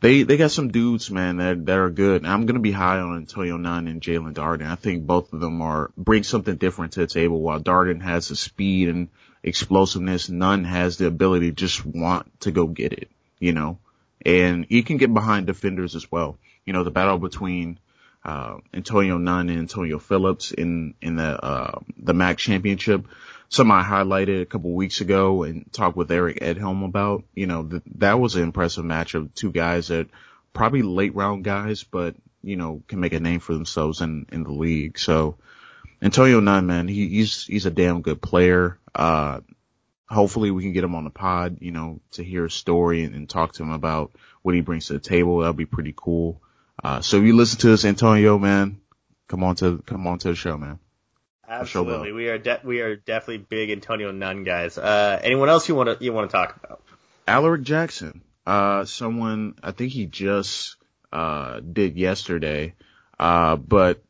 [0.00, 2.24] they they got some dudes, man, that that are good.
[2.24, 4.70] I'm gonna be high on Antonio Nunn and Jaelon Darden.
[4.70, 7.40] I think both of them are bring something different to the table.
[7.40, 9.08] While Darden has the speed and
[9.42, 13.78] explosiveness, Nunn has the ability to just want to go get it, you know.
[14.24, 16.38] And he can get behind defenders as well.
[16.64, 17.78] You know, the battle between
[18.24, 23.04] uh, Antonio Nunn and Antonio Phillips in in the uh, the MAC championship
[23.48, 27.24] something I highlighted a couple weeks ago and talked with Eric Edholm about.
[27.34, 30.08] You know, th- that was an impressive match of two guys that
[30.52, 34.44] probably late round guys, but you know, can make a name for themselves in, in
[34.44, 34.98] the league.
[34.98, 35.36] So
[36.00, 38.78] Antonio Nunn, man, he, he's, he's a damn good player.
[38.94, 39.40] Uh,
[40.08, 43.14] hopefully we can get him on the pod, you know, to hear his story and,
[43.14, 45.38] and talk to him about what he brings to the table.
[45.38, 46.40] That'll be pretty cool.
[46.82, 48.80] Uh, so if you listen to us, Antonio, man,
[49.26, 50.78] come on to, come on to the show, man.
[51.48, 54.76] Absolutely, we are de- we are definitely big Antonio Nunn guys.
[54.76, 56.82] Uh, anyone else you want to you want to talk about?
[57.26, 60.76] Alaric Jackson, uh, someone I think he just
[61.12, 62.74] uh, did yesterday,
[63.18, 64.02] uh, but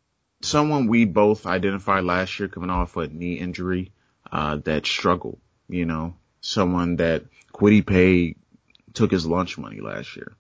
[0.43, 3.93] someone we both identified last year coming off a knee injury
[4.33, 5.39] uh, that struggled.
[5.69, 8.37] You know, someone that Kwity Paye
[8.95, 10.37] took his lunch money last year.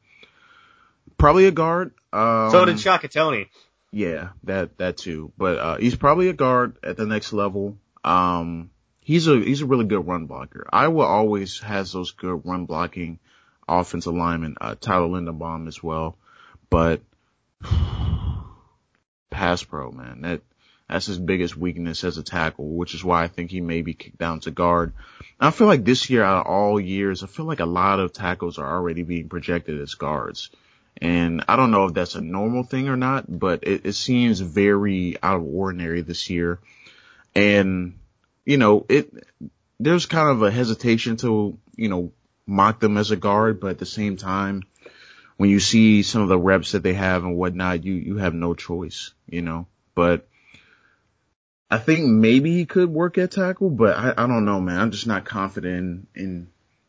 [1.17, 1.93] Probably a guard.
[2.13, 3.51] Um, so did Shaka Toney.
[3.91, 5.33] Yeah, that that too.
[5.39, 7.79] But uh, he's probably a guard at the next level.
[8.05, 8.71] Um,
[9.01, 10.67] he's a he's a really good run blocker.
[10.71, 13.19] Iowa always has those good run blocking
[13.67, 14.57] offensive linemen.
[14.61, 16.17] Uh, Tyler Linderbaum as well,
[16.69, 17.01] but
[19.31, 20.43] pass pro man, that
[20.89, 23.95] that's his biggest weakness as a tackle, which is why I think he may be
[23.95, 24.93] kicked down to guard.
[25.39, 28.13] I feel like this year out of all years, I feel like a lot of
[28.13, 30.51] tackles are already being projected as guards.
[31.01, 34.41] And I don't know if that's a normal thing or not, but it, it seems
[34.41, 36.59] very out of ordinary this year.
[37.35, 37.99] And,
[38.45, 39.13] you know, it,
[39.79, 42.13] there's kind of a hesitation to, you know,
[42.47, 44.65] mock them as a guard, but at the same time,
[45.37, 48.35] when you see some of the reps that they have and whatnot, you, you have
[48.35, 50.27] no choice, you know, but
[51.71, 54.81] I think maybe he could work at tackle, but I, I don't know, man.
[54.81, 56.49] I'm just not confident in, in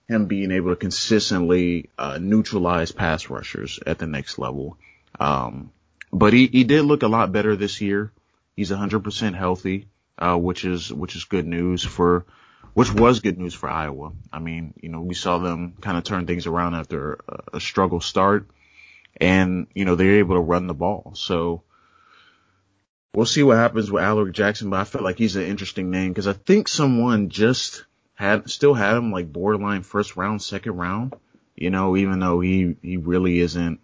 [0.10, 4.78] him being able to consistently uh, neutralize pass rushers at the next level.
[5.20, 5.72] Um,
[6.12, 8.12] but he, he did look a lot better this year.
[8.56, 12.26] He's 100% healthy, uh, which is which is good news for
[12.74, 14.12] which was good news for Iowa.
[14.34, 17.60] I mean, you know, we saw them kind of turn things around after a, a
[17.60, 18.50] struggle start,
[19.16, 21.14] and you know they're able to run the ball.
[21.16, 21.62] So
[23.14, 26.12] we'll see what happens with Alaric Jackson, but I feel like he's an interesting name
[26.12, 27.86] because I think someone just
[28.20, 31.16] had still had him like borderline first round, second round.
[31.56, 33.80] You know, even though he he really isn't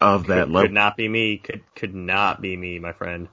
[0.00, 0.68] of that could, level.
[0.68, 1.38] Could not be me.
[1.38, 3.28] Could could not be me, my friend.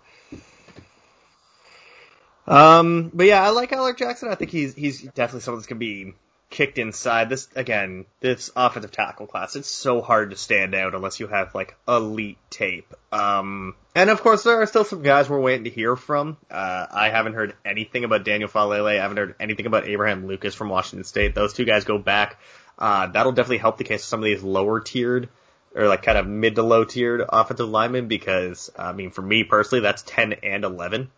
[2.48, 4.30] Um, but yeah, I like Alaric Jackson.
[4.30, 6.14] I think he's he's definitely someone that's gonna be
[6.50, 7.30] kicked inside.
[7.30, 11.54] This again, this offensive tackle class, it's so hard to stand out unless you have
[11.54, 12.94] like elite tape.
[13.12, 16.38] Um, and of course there are still some guys we're waiting to hear from.
[16.50, 18.98] Uh, I haven't heard anything about Daniel Faalele.
[18.98, 21.36] I haven't heard anything about Abraham Lucas from Washington State.
[21.36, 22.40] Those two guys go back.
[22.80, 25.30] Uh, that'll definitely help the case of some of these lower tiered
[25.76, 29.44] or like kind of mid to low tiered offensive linemen because, I mean, for me
[29.44, 31.10] personally, that's 10 and 11.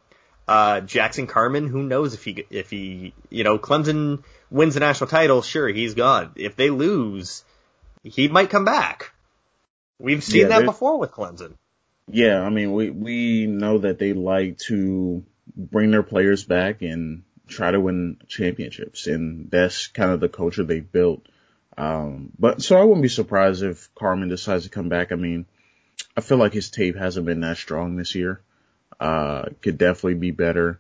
[0.48, 5.10] Uh, Jackson Carman, who knows if he, if he, you know, Clemson wins the national
[5.10, 6.32] title, sure, he's gone.
[6.36, 7.44] If they lose,
[8.04, 9.12] he might come back.
[10.00, 11.54] We've seen yeah, that before with Clemson.
[12.08, 15.24] Yeah, I mean, we, we know that they like to
[15.56, 20.64] bring their players back and try to win championships, and that's kind of the culture
[20.64, 21.26] they built.
[21.78, 25.12] Um, but so I wouldn't be surprised if Carman decides to come back.
[25.12, 25.46] I mean,
[26.16, 28.42] I feel like his tape hasn't been that strong this year.
[29.00, 30.80] Uh, could definitely be better.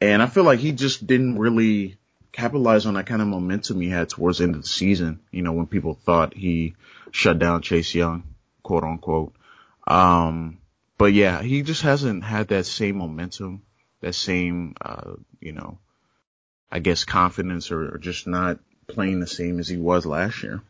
[0.00, 1.96] And I feel like he just didn't really
[2.34, 5.20] capitalize on that kind of momentum he had towards the end of the season.
[5.30, 6.74] You know, when people thought he
[7.12, 8.24] shut down Chase Young,
[8.62, 9.34] quote unquote.
[9.86, 10.58] Um,
[10.98, 13.62] but yeah, he just hasn't had that same momentum,
[14.00, 15.78] that same, uh, you know,
[16.70, 20.60] I guess confidence or, or just not playing the same as he was last year.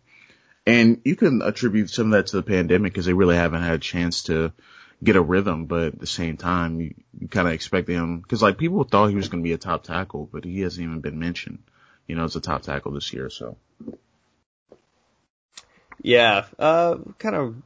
[0.67, 3.75] And you can attribute some of that to the pandemic because they really haven't had
[3.75, 4.53] a chance to
[5.03, 8.43] get a rhythm, but at the same time, you, you kind of expect him, cause
[8.43, 11.01] like people thought he was going to be a top tackle, but he hasn't even
[11.01, 11.59] been mentioned,
[12.07, 13.57] you know, as a top tackle this year, so.
[16.03, 17.57] Yeah, uh, kind of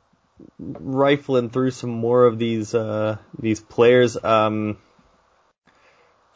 [0.59, 4.79] rifling through some more of these, uh, these players, um,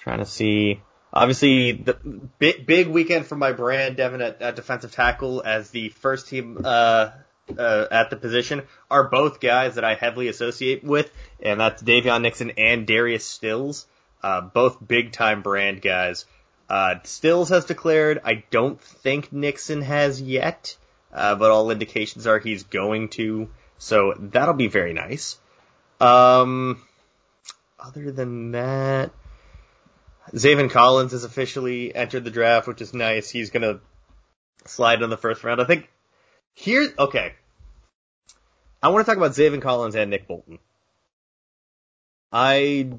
[0.01, 0.81] trying to see,
[1.13, 1.95] obviously the
[2.39, 6.61] big, big weekend for my brand, Devin at, at defensive tackle as the first team,
[6.65, 7.11] uh,
[7.59, 12.23] uh, at the position are both guys that I heavily associate with, and that's Daviyon
[12.23, 13.87] Nixon and Darius Stills,
[14.23, 16.25] uh, both big time brand guys.
[16.69, 18.21] Uh, Stills has declared.
[18.25, 20.77] I don't think Nixon has yet,
[21.13, 23.51] uh, but all indications are he's going to.
[23.79, 25.39] So that'll be very nice.
[26.01, 26.83] Um,
[27.79, 29.11] other than that,
[30.33, 33.29] Zaven Collins has officially entered the draft, which is nice.
[33.29, 33.81] He's gonna
[34.65, 35.61] slide in the first round.
[35.61, 35.91] I think
[36.55, 37.35] here, okay.
[38.83, 40.59] I want to talk about Zaven Collins and Nick Bolton.
[42.33, 42.91] I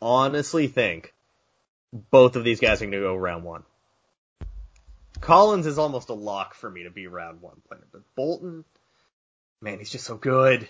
[0.00, 1.12] honestly think
[1.92, 3.64] both of these guys are going to go round one.
[5.20, 8.64] Collins is almost a lock for me to be round one player, but Bolton,
[9.60, 10.68] man, he's just so good.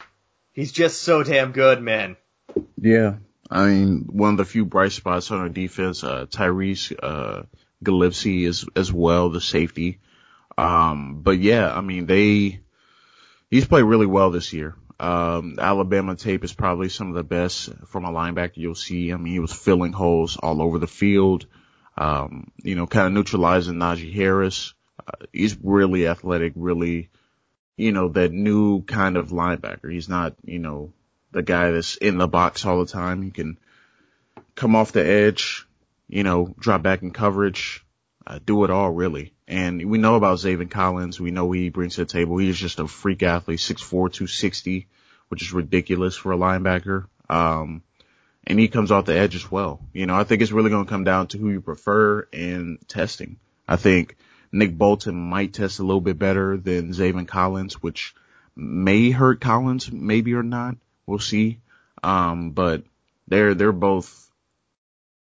[0.53, 2.17] He's just so damn good, man.
[2.81, 3.17] Yeah.
[3.51, 7.43] I mean, one of the few bright spots on our defense, uh, Tyrese, uh,
[8.47, 9.99] is as well, the safety.
[10.57, 12.61] Um, but yeah, I mean, they,
[13.51, 14.77] he's played really well this year.
[15.01, 19.13] Um, Alabama tape is probably some of the best from a linebacker you'll see.
[19.13, 21.47] I mean, he was filling holes all over the field.
[21.97, 24.75] Um, you know, kind of neutralizing Najee Harris.
[24.99, 27.11] Uh, he's really athletic, really,
[27.77, 29.93] you know, that new kind of linebacker.
[29.93, 30.93] He's not, you know,
[31.33, 33.23] the guy that's in the box all the time.
[33.23, 33.59] He can
[34.55, 35.67] come off the edge,
[36.09, 37.84] you know, drop back in coverage,
[38.27, 39.35] uh, do it all really.
[39.47, 41.21] And we know about Zaven Collins.
[41.21, 42.39] We know he brings to the table.
[42.39, 44.87] He is just a freak athlete, 6'4", 260,
[45.29, 47.07] which is ridiculous for a linebacker.
[47.29, 47.83] Um,
[48.47, 49.81] and he comes off the edge as well.
[49.93, 52.79] You know, I think it's really going to come down to who you prefer and
[52.89, 53.39] testing.
[53.67, 54.17] I think
[54.53, 58.15] Nick Bolton might test a little bit better than Zaven Collins, which
[58.57, 60.77] may hurt Collins, maybe or not.
[61.07, 61.61] We'll see.
[62.03, 62.85] Um, but
[63.29, 64.31] they're, they're both,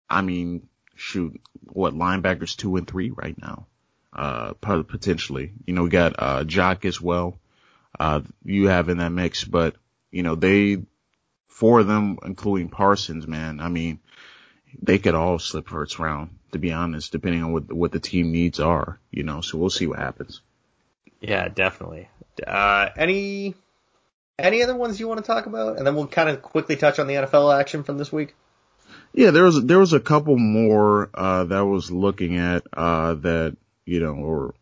[0.10, 3.68] I mean, shoot, what linebackers two and three right now
[4.16, 5.52] uh, potentially.
[5.66, 7.38] You know, we got, uh, Jock as well,
[8.00, 9.76] uh, you have in that mix, but,
[10.12, 10.84] you know, they,
[11.48, 14.00] four of them, including Parsons, man, I mean,
[14.82, 18.32] they could all slip first round, to be honest, depending on what, what the team
[18.32, 20.42] needs are, you know, so we'll see what happens.
[21.20, 22.10] Yeah, definitely.
[22.46, 23.56] Uh, any,
[24.38, 25.78] any other ones you want to talk about?
[25.78, 28.36] And then we'll kind of quickly touch on the NFL action from this week.
[29.18, 33.14] Yeah, there was there was a couple more uh, that I was looking at uh,
[33.16, 34.56] that you know, or,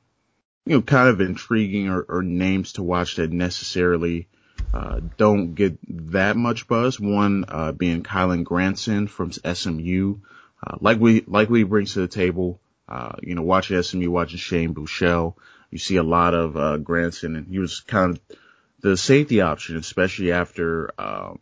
[0.65, 4.27] you know, kind of intriguing or, or names to watch that necessarily,
[4.73, 5.77] uh, don't get
[6.13, 6.99] that much buzz.
[6.99, 10.17] One, uh, being Kylen Granson from SMU.
[10.65, 14.39] Uh, like we, like we brings to the table, uh, you know, watching SMU, watching
[14.39, 15.35] Shane Buechele,
[15.71, 18.37] you see a lot of, uh, Granson and he was kind of
[18.81, 21.39] the safety option, especially after, um,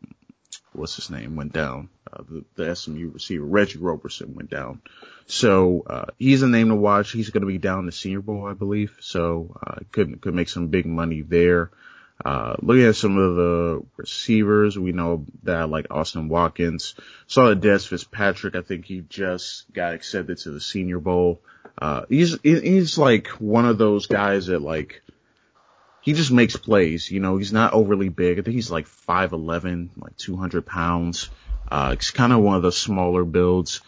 [0.73, 1.89] what's his name went down.
[2.11, 4.81] Uh, the, the SMU receiver, Reggie Roberson went down.
[5.27, 7.11] So, uh, he's a name to watch.
[7.11, 8.97] He's going to be down the senior bowl, I believe.
[8.99, 11.71] So, uh, could, could make some big money there.
[12.23, 16.95] Uh, looking at some of the receivers, we know that like Austin Watkins,
[17.27, 21.41] saw that Dez Fitzpatrick, I think he just got accepted to the senior bowl.
[21.81, 25.01] Uh, he's, he's like one of those guys that like,
[26.01, 27.09] he just makes plays.
[27.09, 28.39] You know, he's not overly big.
[28.39, 31.29] I think he's like 5'11", like 200 pounds.
[31.71, 33.81] Uh, it's kind of one of the smaller builds.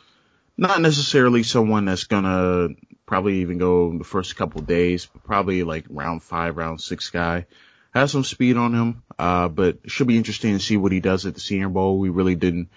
[0.58, 2.70] Not necessarily someone that's gonna
[3.06, 7.46] probably even go the first couple days, but probably like round five, round six guy.
[7.94, 11.28] Has some speed on him, uh, but should be interesting to see what he does
[11.28, 12.00] at the Senior Bowl.
[12.00, 12.70] We really didn't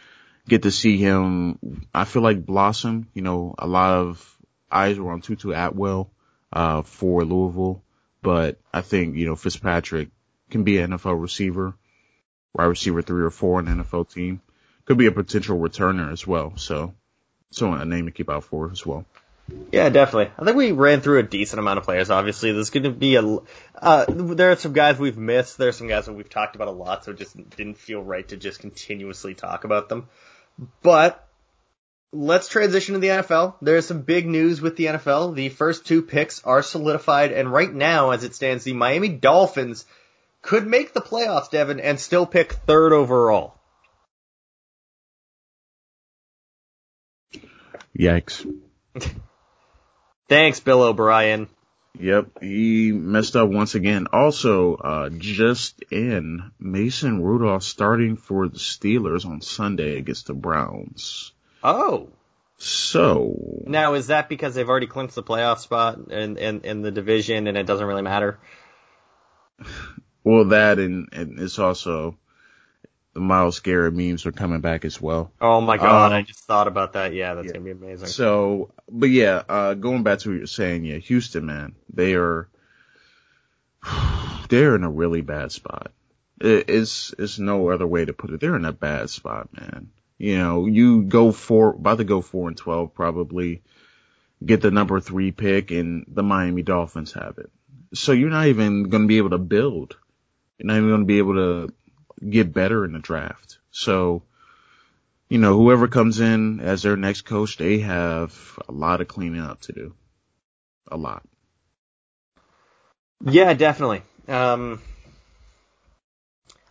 [0.47, 1.87] get to see him.
[1.95, 3.09] I feel like blossom.
[3.15, 4.37] You know, a lot of
[4.71, 6.11] eyes were on Tutu Atwell,
[6.53, 7.83] uh, for Louisville
[8.27, 10.09] but I think, you know, Fitzpatrick
[10.51, 11.77] can be an NFL receiver,
[12.53, 14.41] wide receiver three or four in an NFL team.
[14.87, 16.57] Could be a potential returner as well.
[16.57, 16.95] So
[17.51, 19.05] So a name to keep out for as well.
[19.71, 20.33] Yeah, definitely.
[20.39, 22.11] I think we ran through a decent amount of players.
[22.11, 23.39] Obviously, there's going to be a.
[23.81, 25.57] Uh, there are some guys we've missed.
[25.57, 28.03] There are some guys that we've talked about a lot, so it just didn't feel
[28.03, 30.09] right to just continuously talk about them.
[30.83, 31.25] But
[32.13, 33.55] let's transition to the NFL.
[33.63, 35.37] There's some big news with the NFL.
[35.37, 39.85] The first two picks are solidified, and right now, as it stands, the Miami Dolphins
[40.43, 43.56] could make the playoffs, Devin, and still pick third overall.
[47.99, 48.47] Yikes.
[50.29, 51.49] Thanks, Bill O'Brien.
[51.99, 54.07] Yep, he messed up once again.
[54.13, 61.33] Also, uh, just in, Mason Rudolph starting for the Steelers on Sunday against the Browns.
[61.63, 62.11] Oh.
[62.59, 63.63] So.
[63.67, 67.47] Now, is that because they've already clinched the playoff spot in, in, in the division
[67.47, 68.39] and it doesn't really matter?
[70.25, 72.19] Well, that and, and it's also
[73.17, 75.33] the Myles Garrett memes are coming back as well.
[75.41, 77.15] Oh my god, um, I just thought about that.
[77.15, 77.53] Yeah, that's yeah.
[77.55, 78.09] gonna be amazing.
[78.09, 82.47] So, but yeah, uh, going back to what you're saying, yeah, Houston, man, they are,
[84.51, 85.93] they're in a really bad spot.
[86.43, 88.41] It, it's, it's no other way to put it.
[88.41, 89.89] They're in a bad spot, man.
[90.19, 93.63] You know, you go for, about to go four and 12 probably,
[94.45, 97.51] get the number three pick and the Miami Dolphins have it.
[97.95, 99.97] So you're not even going to be able to build.
[100.59, 101.73] You're not even to be able to
[102.29, 103.59] get better in the draft.
[103.71, 104.23] So,
[105.29, 109.41] you know, whoever comes in as their next coach, they have a lot of cleaning
[109.41, 109.95] up to do.
[110.89, 111.23] A lot.
[113.25, 114.03] Yeah, definitely.
[114.29, 114.81] Um,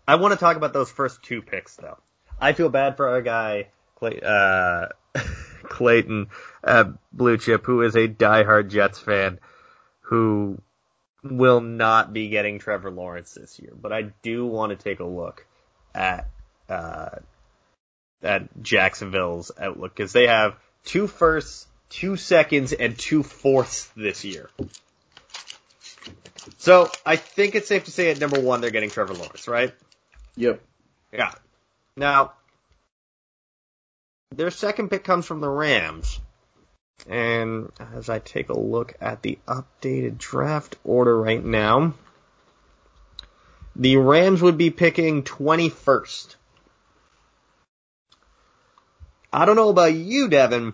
[0.08, 1.98] I want to talk about those first two picks though.
[2.40, 4.88] I feel bad for our guy, Clay, uh,
[5.64, 6.28] Clayton,
[6.64, 9.40] uh, Blue Chip, who is a diehard Jets fan,
[10.02, 10.62] who
[11.32, 15.06] will not be getting Trevor Lawrence this year, but I do want to take a
[15.06, 15.46] look
[15.94, 16.30] at
[16.70, 17.10] uh,
[18.22, 24.50] at Jacksonville's outlook because they have two firsts, two seconds, and two fourths this year.
[26.58, 29.74] So I think it's safe to say at number one they're getting Trevor Lawrence, right?
[30.36, 30.62] Yep.
[31.12, 31.32] Yeah.
[31.96, 32.34] Now,
[34.32, 36.20] their second pick comes from the Rams.
[37.08, 41.94] And as I take a look at the updated draft order right now,
[43.76, 46.36] the Rams would be picking 21st.
[49.32, 50.74] I don't know about you, Devin.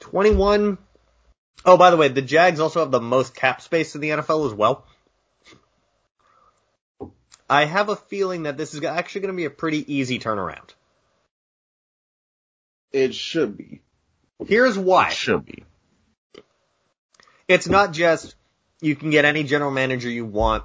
[0.00, 0.78] 21.
[1.66, 4.46] Oh, by the way, the Jags also have the most cap space in the NFL
[4.46, 4.86] as well.
[7.48, 10.70] I have a feeling that this is actually going to be a pretty easy turnaround.
[12.92, 13.83] It should be.
[14.46, 15.08] Here's why.
[15.08, 15.64] It should be.
[17.48, 18.34] It's not just
[18.80, 20.64] you can get any general manager you want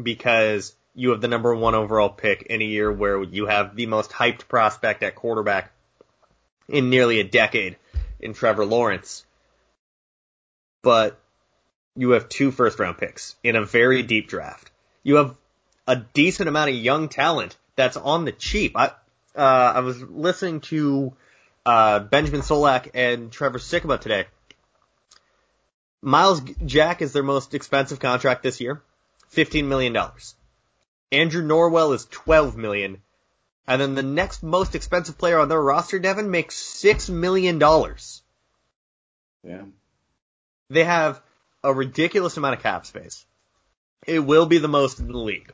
[0.00, 3.86] because you have the number one overall pick in a year where you have the
[3.86, 5.70] most hyped prospect at quarterback
[6.68, 7.76] in nearly a decade
[8.20, 9.24] in Trevor Lawrence.
[10.82, 11.18] But
[11.96, 14.70] you have two first round picks in a very deep draft.
[15.02, 15.34] You have
[15.86, 18.76] a decent amount of young talent that's on the cheap.
[18.76, 18.86] I,
[19.36, 21.12] uh, I was listening to
[21.66, 24.26] uh, Benjamin Solak and Trevor Sikkema today.
[26.00, 28.82] Myles Jack is their most expensive contract this year,
[29.28, 30.36] fifteen million dollars.
[31.10, 33.02] Andrew Norwell is twelve million,
[33.66, 38.22] and then the next most expensive player on their roster, Devin, makes six million dollars.
[39.42, 39.62] Yeah.
[40.70, 41.20] They have
[41.64, 43.24] a ridiculous amount of cap space.
[44.06, 45.52] It will be the most in the league.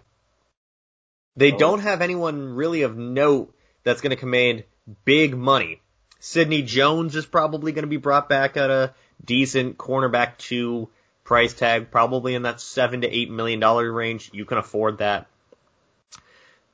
[1.37, 1.59] They oh.
[1.59, 3.55] don't have anyone really of note
[3.85, 4.65] that's going to command
[5.05, 5.81] big money.
[6.25, 8.95] Sidney Jones is probably going to be brought back at a
[9.25, 10.89] decent cornerback two
[11.25, 14.31] price tag, probably in that seven to eight million dollar range.
[14.33, 15.27] You can afford that.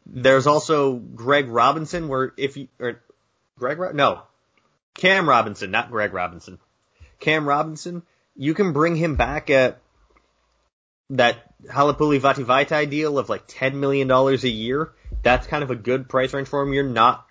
[0.05, 3.01] There's also Greg Robinson, where if you or
[3.59, 4.21] Greg no
[4.93, 6.59] Cam Robinson, not Greg Robinson.
[7.19, 8.03] Cam Robinson,
[8.37, 9.79] you can bring him back at
[11.09, 14.93] that Halapoulivaati Vaitai deal of like ten million dollars a year.
[15.23, 16.75] That's kind of a good price range for him.
[16.75, 17.25] You're not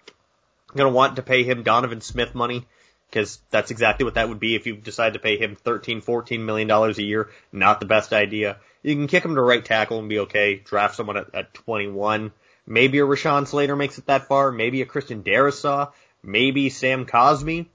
[0.77, 2.65] going to want to pay him Donovan Smith money
[3.09, 6.45] because that's exactly what that would be if you decide to pay him 13, 14
[6.45, 7.29] million dollars a year.
[7.51, 8.57] Not the best idea.
[8.83, 10.55] You can kick him to right tackle and be okay.
[10.55, 12.31] Draft someone at, at 21.
[12.65, 14.51] Maybe a Rashawn Slater makes it that far.
[14.51, 15.91] Maybe a Christian Darrisaw.
[16.21, 17.67] Maybe Sam Cosmi.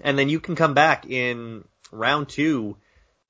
[0.00, 2.76] And then you can come back in round two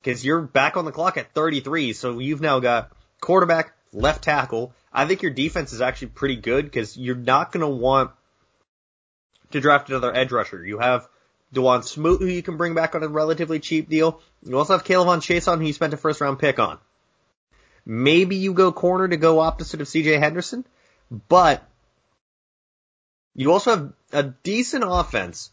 [0.02, 1.92] because you're back on the clock at 33.
[1.92, 6.64] So you've now got quarterback, left tackle, I think your defense is actually pretty good
[6.64, 8.12] because you're not going to want
[9.50, 10.64] to draft another edge rusher.
[10.64, 11.06] You have
[11.54, 14.22] Dawuane Smoot, who you can bring back on a relatively cheap deal.
[14.42, 16.78] You also have K'Lavon Chaisson, who you spent a first round pick on.
[17.84, 20.64] Maybe you go corner to go opposite of CJ Henderson,
[21.28, 21.62] but
[23.34, 25.50] You also have a decent offense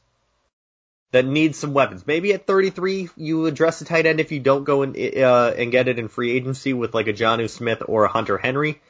[1.12, 2.08] that needs some weapons.
[2.08, 5.70] Maybe at 33, you address the tight end if you don't go and, uh, and
[5.70, 8.82] get it in free agency with like a Jonnu Smith or a Hunter Henry.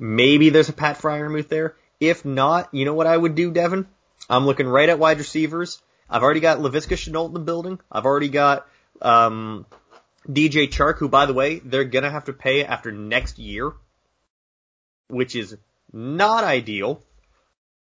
[0.00, 1.76] Maybe there's a Pat Freiermuth there.
[2.00, 3.86] If not, you know what I would do, Devin?
[4.30, 5.82] I'm looking right at wide receivers.
[6.08, 7.78] I've already got Laviska Shenault in the building.
[7.92, 8.66] I've already got,
[9.02, 9.66] um,
[10.26, 13.72] DJ Chark, who by the way, they're gonna have to pay after next year,
[15.08, 15.56] which is
[15.92, 17.02] not ideal.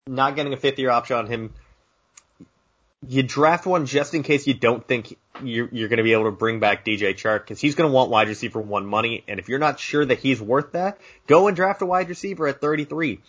[0.05, 1.53] Not getting a fifth year option on him
[3.07, 6.25] you draft one just in case you don't think you're, you're going to be able
[6.25, 9.23] to bring back DJ Chark because he's going to want wide receiver one money.
[9.27, 12.47] And if you're not sure that he's worth that, go and draft a wide receiver
[12.47, 13.19] at 33.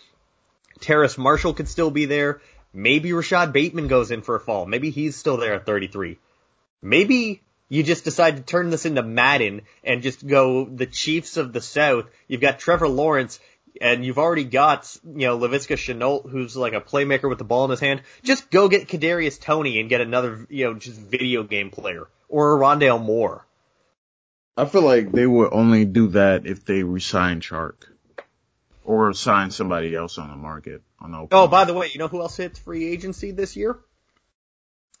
[0.79, 2.41] Terrace Marshall could still be there.
[2.73, 4.65] Maybe Rashod Bateman goes in for a fall.
[4.65, 6.17] Maybe he's still there at 33.
[6.81, 11.53] Maybe you just decide to turn this into Madden and just go the Chiefs of
[11.53, 12.05] the South.
[12.27, 13.39] You've got Trevor Lawrence
[13.81, 17.65] and you've already got, you know, Laviska Shenault, who's like a playmaker with the ball
[17.65, 18.01] in his hand.
[18.23, 22.55] Just go get Kadarius Toney and get another, you know, just video game player or
[22.55, 23.45] a Rondale Moore.
[24.57, 27.75] I feel like they would only do that if they resign Chark
[28.85, 30.81] or sign somebody else on the market.
[30.99, 33.77] On the oh, by the way, you know who else hits free agency this year?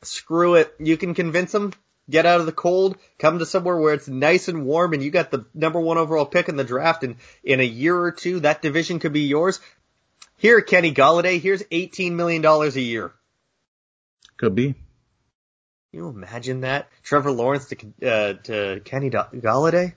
[0.01, 0.73] Screw it.
[0.79, 1.71] You can convince them
[2.09, 5.11] get out of the cold, come to somewhere where it's nice and warm and you
[5.11, 8.41] got the number one overall pick in the draft and in a year or two
[8.41, 9.59] that division could be yours.
[10.37, 13.13] Here, Kenny Golladay, here's $18 million a year.
[14.37, 14.73] Could be.
[14.73, 14.75] Can
[15.93, 16.89] you imagine that?
[17.03, 19.93] Trevor Lawrence to, uh, to Kenny Golladay?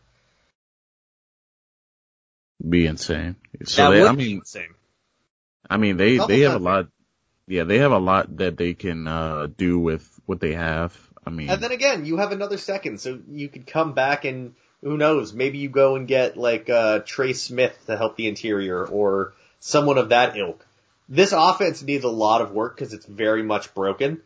[2.67, 3.37] Be insane.
[3.65, 4.75] So that they, would I mean, be insane.
[5.69, 6.89] I mean, they, they have a lot,
[7.47, 10.97] yeah, they have a lot that they can, uh, do with what they have.
[11.29, 14.55] I mean, and then again, you have another second, so you could come back and
[14.83, 15.35] who knows?
[15.35, 19.99] Maybe you go and get like uh, Trey Smith to help the interior or someone
[19.99, 20.65] of that ilk.
[21.07, 24.23] This offense needs a lot of work because it's very much broken.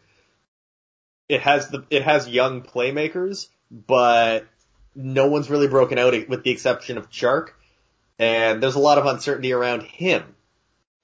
[1.29, 4.47] It has the it has young playmakers, but
[4.95, 7.49] no one's really broken out with the exception of Chark.
[8.17, 10.37] And there's a lot of uncertainty around him.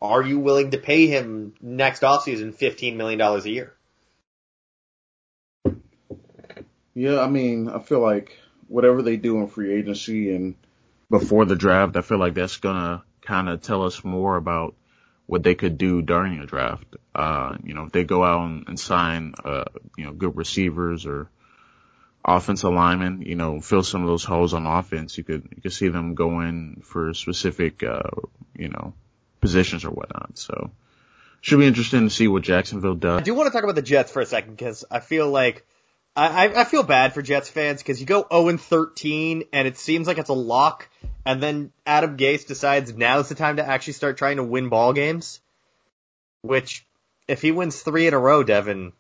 [0.01, 3.74] Are you willing to pay him next offseason $15 million a year?
[6.99, 8.36] Yeah, I mean, I feel like
[8.66, 10.57] whatever they do in free agency and
[11.09, 14.74] before the draft, I feel like that's gonna kind of tell us more about
[15.26, 16.96] what they could do during a draft.
[17.14, 21.07] Uh, you know, if they go out and, and sign, uh, you know, good receivers
[21.07, 21.30] or
[22.24, 25.16] offensive linemen, you know, fill some of those holes on offense.
[25.16, 28.11] You could, you could see them going for specific, uh,
[28.57, 28.92] you know,
[29.40, 30.36] positions or whatnot.
[30.36, 30.72] So
[31.42, 33.20] should be interesting to see what Jacksonville does.
[33.20, 35.64] I do want to talk about the Jets for a second because I feel like
[36.19, 39.79] I, I feel bad for Jets fans because you go 0 and 13 and it
[39.79, 40.89] seems like it's a lock,
[41.25, 44.93] and then Adam Gase decides now's the time to actually start trying to win ball
[44.93, 45.41] games.
[46.43, 46.85] Which,
[47.29, 48.93] if he wins three in a row, Devin,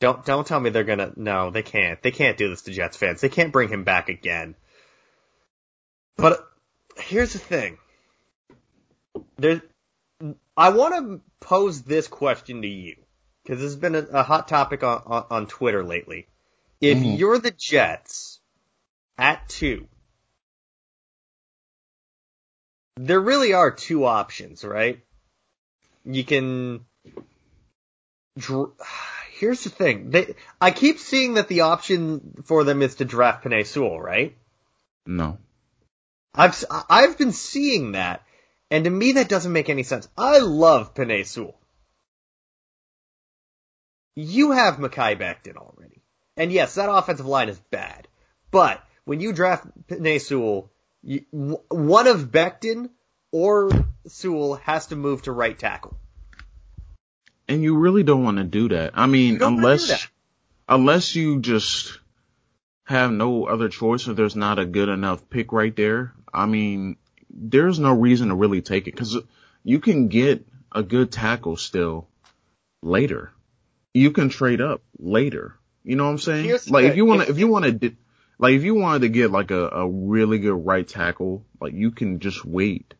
[0.00, 1.12] don't don't tell me they're gonna.
[1.16, 2.02] No, they can't.
[2.02, 3.22] They can't do this to Jets fans.
[3.22, 4.54] They can't bring him back again.
[6.16, 6.46] But
[6.98, 7.78] here's the thing.
[9.38, 9.62] There,
[10.56, 13.01] I want to pose this question to you
[13.42, 16.28] because this has been a, a hot topic on, on, on, Twitter lately.
[16.80, 17.16] If mm-hmm.
[17.16, 18.40] you're the Jets
[19.18, 19.88] at two,
[22.96, 25.00] there really are two options, right?
[26.04, 26.84] You can.
[28.38, 28.72] Dr-
[29.32, 30.10] Here's the thing.
[30.10, 34.36] They, I keep seeing that the option for them is to draft Penei Sewell, right?
[35.04, 35.38] No.
[36.32, 38.22] I've I've been seeing that,
[38.70, 40.08] and to me that doesn't make any sense.
[40.16, 41.58] I love Penei Sewell
[44.14, 46.02] you have Mekhi Becton already.
[46.36, 48.08] And yes, that offensive line is bad.
[48.50, 50.70] But when you draft Penei Sewell,
[51.02, 52.90] you, one of Becton
[53.30, 53.70] or
[54.06, 55.96] Sewell has to move to right tackle.
[57.48, 58.92] And you really don't want to do that.
[58.94, 60.08] I mean, unless
[60.68, 61.98] unless you just
[62.84, 66.12] have no other choice or there's not a good enough pick right there.
[66.32, 66.96] I mean,
[67.30, 69.18] there's no reason to really take it because
[69.64, 72.08] you can get a good tackle still
[72.82, 73.32] later
[73.94, 75.56] you can trade up later.
[75.84, 76.44] You know what I'm saying?
[76.44, 77.96] Here's like if you want to, if you want to,
[78.38, 81.90] like if you wanted to get like a, a really good right tackle, like you
[81.90, 82.94] can just wait.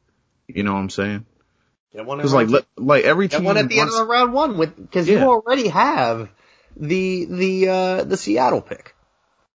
[0.49, 1.27] You know what I'm saying?
[1.93, 4.77] Because like like every team one at the wants, end of the round one with
[4.77, 5.21] because yeah.
[5.21, 6.31] you already have
[6.77, 8.95] the the uh the Seattle pick.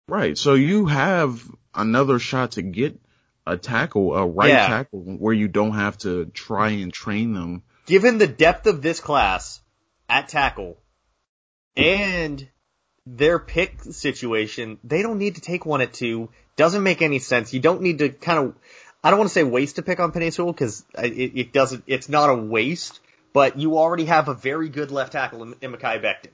[0.06, 0.36] Right.
[0.36, 1.42] So you have
[1.74, 3.00] another shot to get
[3.46, 4.66] a tackle, a right yeah.
[4.66, 7.62] tackle, where you don't have to try and train them.
[7.86, 9.60] Given the depth of this class
[10.08, 10.76] at tackle,
[11.76, 12.48] and
[13.06, 16.30] their pick situation, they don't need to take one at two.
[16.56, 17.52] Doesn't make any sense.
[17.52, 18.54] You don't need to kind of,
[19.04, 22.08] I don't want to say waste a pick on Sewell because it, it doesn't, it's
[22.08, 23.00] not a waste,
[23.32, 26.30] but you already have a very good left tackle in, in Mekhi Becton.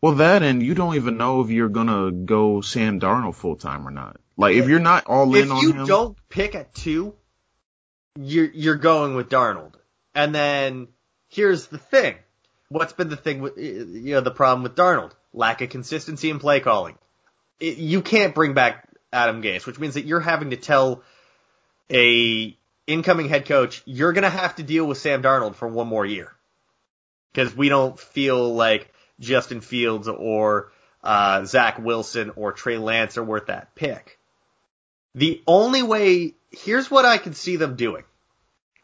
[0.00, 3.86] Well, that and you don't even know if you're gonna go Sam Darnold full time
[3.86, 4.16] or not.
[4.36, 7.14] Like if you're not all if in on him, if you don't pick at two,
[8.18, 9.74] you're you're going with Darnold.
[10.14, 10.88] And then
[11.28, 12.14] here's the thing:
[12.70, 15.12] what's been the thing with you know the problem with Darnold?
[15.34, 16.96] Lack of consistency in play calling.
[17.58, 21.02] It, you can't bring back Adam Gase, which means that you're having to tell
[21.92, 22.56] a
[22.86, 26.32] incoming head coach you're gonna have to deal with Sam Darnold for one more year
[27.32, 30.72] because we don't feel like Justin Fields or
[31.04, 34.18] uh, Zach Wilson or Trey Lance are worth that pick.
[35.14, 38.04] The only way, here's what I can see them doing.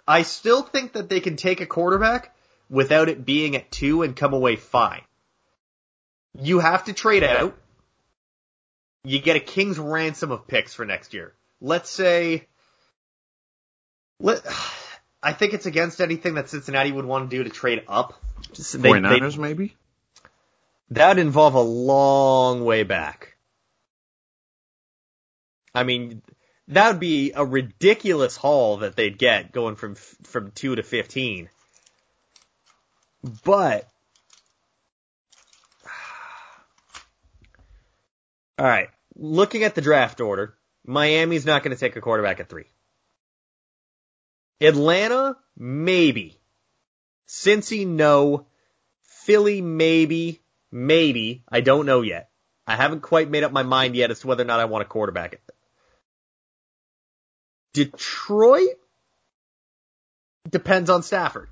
[0.06, 2.35] I still think that they can take a quarterback
[2.68, 5.02] without it being at two and come away fine.
[6.40, 7.56] You have to trade out.
[9.04, 11.32] You get a king's ransom of picks for next year.
[11.60, 12.46] Let's say,
[14.18, 14.42] let,
[15.22, 18.20] I think it's against anything that Cincinnati would want to do to trade up.
[18.52, 19.76] Just, they, 49ers they, maybe?
[20.90, 23.36] That'd involve a long way back.
[25.74, 26.22] I mean,
[26.68, 31.48] that would be a ridiculous haul that they'd get going from from two to fifteen.
[33.44, 33.88] But
[38.58, 40.54] all right, looking at the draft order,
[40.86, 42.66] Miami's not going to take a quarterback at three.
[44.60, 46.38] Atlanta, maybe.
[47.28, 48.46] Cincy, no.
[49.02, 50.40] Philly, maybe.
[50.70, 51.42] Maybe.
[51.48, 52.30] I don't know yet.
[52.66, 54.82] I haven't quite made up my mind yet as to whether or not I want
[54.82, 55.40] a quarterback.
[57.74, 58.76] Detroit
[60.48, 61.48] depends on Stafford.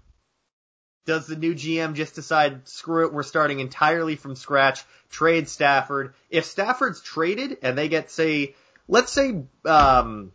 [1.07, 6.15] Does the new GM just decide, screw it, we're starting entirely from scratch, trade Stafford?
[6.31, 8.55] If Stafford's traded and they get, say,
[8.89, 10.33] let's say, um,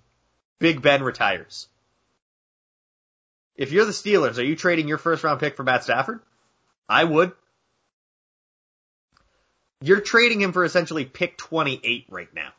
[0.60, 1.68] Big Ben retires.
[3.56, 6.20] If you're the Steelers, are you trading your first round pick for Matt Stafford?
[6.88, 7.32] I would.
[9.82, 12.52] You're trading him for essentially pick 28 right now.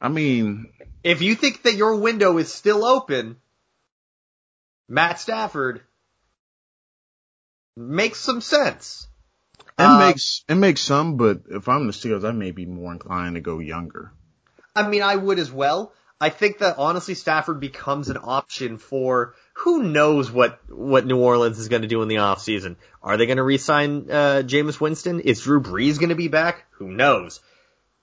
[0.00, 0.68] I mean,
[1.02, 3.36] if you think that your window is still open,
[4.88, 5.82] Matt Stafford
[7.76, 9.06] makes some sense.
[9.78, 12.92] It uh, makes it makes some, but if I'm the Steelers, I may be more
[12.92, 14.12] inclined to go younger.
[14.74, 15.92] I mean, I would as well.
[16.20, 21.58] I think that honestly, Stafford becomes an option for who knows what what New Orleans
[21.58, 22.76] is going to do in the off season.
[23.02, 25.20] Are they going to re-sign uh, Jameis Winston?
[25.20, 26.64] Is Drew Brees going to be back?
[26.72, 27.40] Who knows?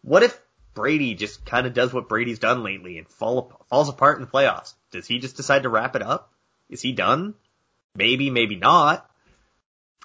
[0.02, 0.40] What if
[0.76, 4.30] Brady just kind of does what Brady's done lately and fall, falls apart in the
[4.30, 4.74] playoffs.
[4.92, 6.32] Does he just decide to wrap it up?
[6.70, 7.36] Is he done?
[7.95, 9.09] Maybe, maybe not.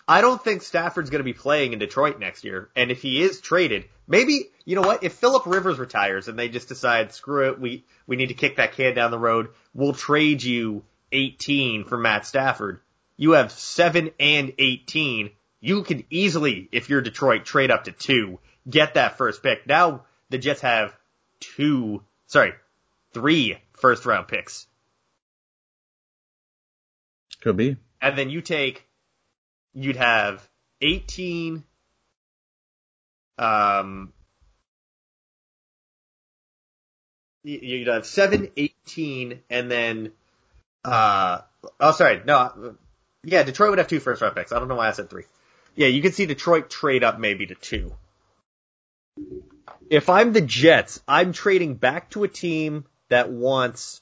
[0.06, 2.68] I don't think Stafford's going to be playing in Detroit next year.
[2.74, 5.04] And if he is traded, maybe, you know what?
[5.04, 8.56] If Philip Rivers retires and they just decide, screw it, we, we need to kick
[8.56, 10.82] that can down the road, we'll trade you
[11.12, 12.80] 18 for Matt Stafford.
[13.16, 15.30] You have 7 and 18.
[15.60, 18.38] You could easily, if you're Detroit, trade up to 2,
[18.68, 19.66] get that first pick.
[19.66, 20.96] Now, the Jets have
[21.38, 22.54] two, sorry,
[23.12, 24.66] three first round picks.
[27.40, 27.76] Could be.
[28.00, 28.86] And then you take,
[29.74, 30.46] you'd have
[30.80, 31.64] 18,
[33.38, 34.12] um,
[37.42, 40.12] you'd have 7, 18, and then,
[40.84, 41.40] uh,
[41.78, 42.76] oh, sorry, no,
[43.24, 44.52] yeah, Detroit would have two first round picks.
[44.52, 45.24] I don't know why I said three.
[45.74, 47.94] Yeah, you can see Detroit trade up maybe to two
[49.90, 54.00] if I'm the Jets, I'm trading back to a team that wants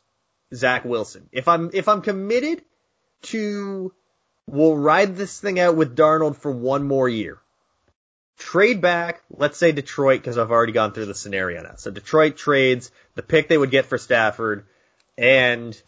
[0.54, 1.28] Zach Wilson.
[1.32, 2.62] If I'm if I'm committed
[3.22, 3.92] to
[4.46, 7.38] we'll ride this thing out with Darnold for one more year.
[8.38, 11.74] Trade back, let's say Detroit, because I've already gone through the scenario now.
[11.76, 14.66] So Detroit trades the pick they would get for Stafford
[15.16, 15.80] and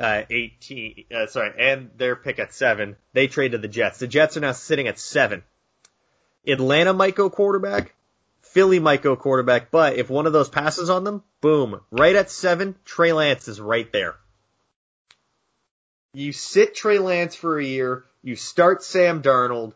[0.00, 2.96] uh, 18, uh, sorry, and their pick at seven.
[3.12, 4.00] They trade to the Jets.
[4.00, 5.44] The Jets are now sitting at seven.
[6.46, 7.94] Atlanta might go quarterback.
[8.42, 12.30] Philly might go quarterback, but if one of those passes on them, boom, right at
[12.30, 14.16] seven, Trey Lance is right there.
[16.14, 19.74] You sit Trey Lance for a year, you start Sam Darnold,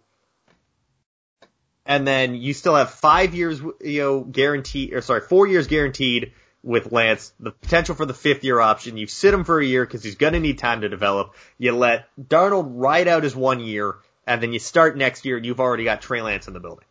[1.84, 6.32] and then you still have five years, you know, guaranteed, or sorry, four years guaranteed
[6.62, 8.96] with Lance, the potential for the fifth year option.
[8.96, 11.34] You sit him for a year because he's going to need time to develop.
[11.58, 15.46] You let Darnold ride out his one year, and then you start next year and
[15.46, 16.84] you've already got Trey Lance in the building.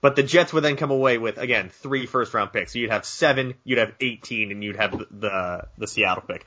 [0.00, 2.72] But the Jets would then come away with again three first round picks.
[2.72, 6.44] So you'd have seven, you'd have eighteen, and you'd have the, the the, Seattle pick,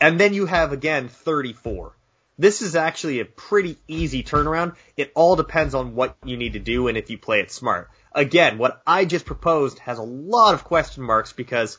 [0.00, 1.96] and then you have again thirty four.
[2.38, 4.76] This is actually a pretty easy turnaround.
[4.96, 7.88] It all depends on what you need to do and if you play it smart.
[8.12, 11.78] Again, what I just proposed has a lot of question marks because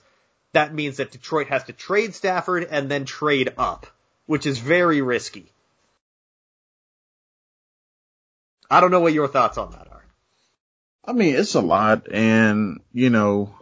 [0.54, 3.86] that means that Detroit has to trade Stafford and then trade up,
[4.26, 5.52] which is very risky.
[8.70, 10.06] I don't know what your thoughts on that are.
[11.06, 13.56] I mean, it's a lot, and you know,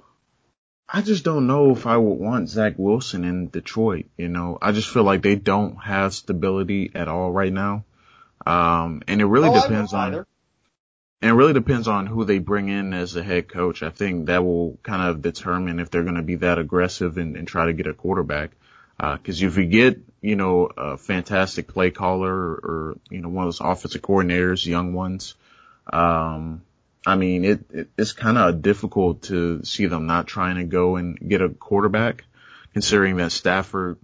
[0.87, 4.05] I just don't know if I would want Zach Wilson in Detroit.
[4.17, 7.85] You know, I just feel like they don't have stability at all right now,
[8.45, 10.25] um, and it really oh, depends on.
[11.21, 13.81] And it really depends on who they bring in as a head coach.
[13.81, 17.35] I think that will kind of determine if they're going to be that aggressive and,
[17.35, 18.51] and try to get a quarterback.
[18.99, 23.29] Uh, cause if you get, you know, a fantastic play caller or, or you know,
[23.29, 25.33] one of those offensive coordinators, young ones,
[25.91, 26.61] um,
[27.05, 30.95] I mean, it, it it's kind of difficult to see them not trying to go
[30.95, 32.23] and get a quarterback,
[32.73, 33.99] considering that Stafford,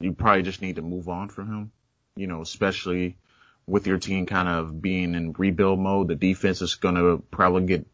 [0.00, 1.72] you probably just need to move on from him,
[2.16, 3.16] you know, especially
[3.66, 6.08] with your team kind of being in rebuild mode.
[6.08, 7.86] The defense is going to probably get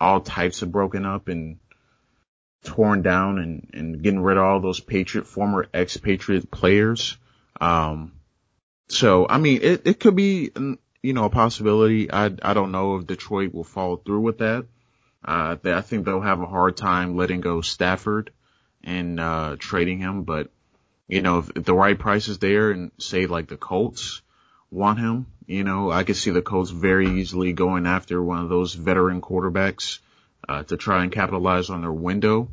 [0.00, 1.58] all types of broken up and
[2.64, 7.16] torn down and, and getting rid of all those Patriot, former ex-Patriot players.
[7.60, 8.12] Um,
[8.88, 10.50] so, I mean, it, it could be,
[11.02, 12.10] you know, a possibility.
[12.10, 14.66] I, I don't know if Detroit will follow through with that.
[15.24, 18.30] Uh, I think they'll have a hard time letting go Stafford
[18.82, 20.50] and, uh, trading him, but,
[21.08, 24.22] you know, if, if the right price is there and say like the Colts
[24.70, 28.48] want him, you know, I could see the Colts very easily going after one of
[28.48, 29.98] those veteran quarterbacks
[30.48, 32.48] uh, to try and capitalize on their window,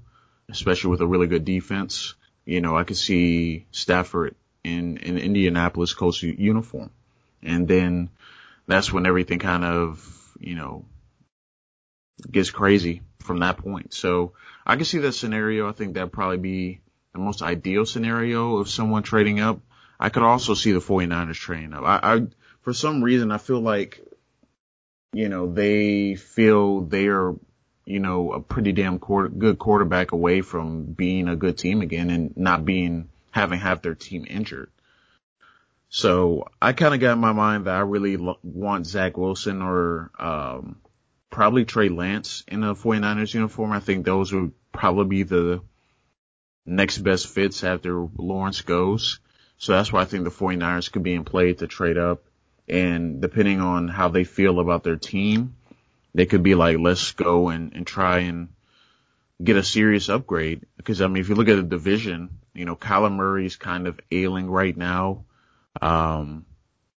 [0.50, 2.16] especially with a really good defense.
[2.46, 6.90] You know, I could see Stafford in in Indianapolis Colts uniform,
[7.42, 8.10] and then
[8.70, 10.86] that's when everything kind of you know
[12.32, 13.94] gets crazy from that point.
[13.94, 14.34] So
[14.66, 15.68] I can see that scenario.
[15.68, 16.82] I think that'd probably be
[17.14, 19.60] the most ideal scenario of someone trading up.
[20.00, 21.84] I could also see the 49ers trading up.
[21.84, 22.28] I, I
[22.62, 24.02] for some reason, I feel like,
[25.14, 27.36] you know, they feel they are
[27.90, 32.12] you know, a pretty damn quarter, good quarterback away from being a good team again
[32.12, 34.70] and not being, having half their team injured.
[35.90, 39.62] So I kind of got in my mind that I really lo- want Zach Wilson
[39.62, 40.78] or, um,
[41.30, 43.72] probably Trey Lance in a 49ers uniform.
[43.72, 45.62] I think those would probably be the
[46.66, 49.20] next best fits after Lawrence goes.
[49.58, 52.24] So that's why I think the 49ers could be in play to trade up.
[52.68, 55.56] And depending on how they feel about their team,
[56.14, 58.50] they could be like, let's go and, and try and
[59.44, 60.66] get a serious upgrade.
[60.78, 64.00] Because I mean, if you look at the division, you know, Kyler Murray's kind of
[64.12, 65.26] ailing right now.
[65.82, 66.46] Um,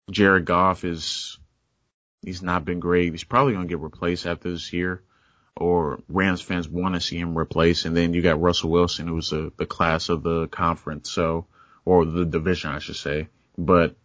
[0.09, 1.37] Jared Goff is,
[2.21, 3.11] he's not been great.
[3.11, 5.03] He's probably going to get replaced after this year
[5.55, 7.85] or Rams fans want to see him replaced.
[7.85, 11.11] And then you got Russell Wilson, who's a, the class of the conference.
[11.11, 11.47] So,
[11.85, 13.27] or the division, I should say.
[13.57, 13.95] But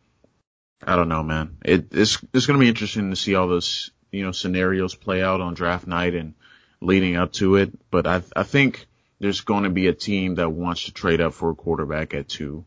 [0.83, 1.59] I don't know, man.
[1.65, 5.23] It, it's, it's going to be interesting to see all those you know, scenarios play
[5.23, 6.35] out on draft night and
[6.81, 7.73] leading up to it.
[7.91, 8.87] But I, I think
[9.21, 12.29] there's going to be a team that wants to trade up for a quarterback at
[12.29, 12.65] two,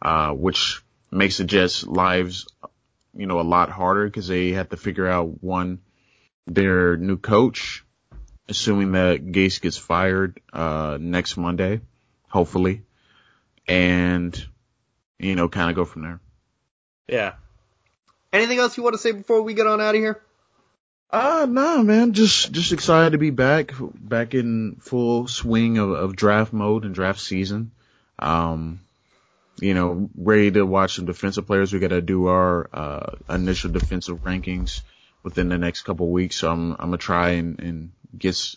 [0.00, 2.46] uh, which makes the Jets lives,
[3.14, 5.80] you know, a lot harder because they have to figure out one,
[6.46, 7.84] their new coach,
[8.48, 11.80] assuming that Gase gets fired, uh, next Monday,
[12.28, 12.82] hopefully,
[13.66, 14.46] and,
[15.18, 16.20] you know, kind of go from there.
[17.08, 17.34] Yeah.
[18.32, 20.22] Anything else you want to say before we get on out of here?
[21.10, 22.12] Uh, nah, man.
[22.12, 26.94] Just, just excited to be back, back in full swing of, of draft mode and
[26.94, 27.72] draft season.
[28.20, 28.80] Um,
[29.60, 31.72] you know, ready to watch some defensive players.
[31.72, 34.82] We got to do our, uh, initial defensive rankings
[35.22, 36.36] within the next couple weeks.
[36.36, 38.54] So I'm, I'm gonna try and, and get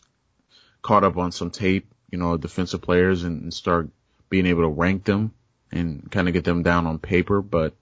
[0.81, 3.89] caught up on some tape, you know, defensive players and, and start
[4.29, 5.33] being able to rank them
[5.71, 7.41] and kind of get them down on paper.
[7.41, 7.73] But,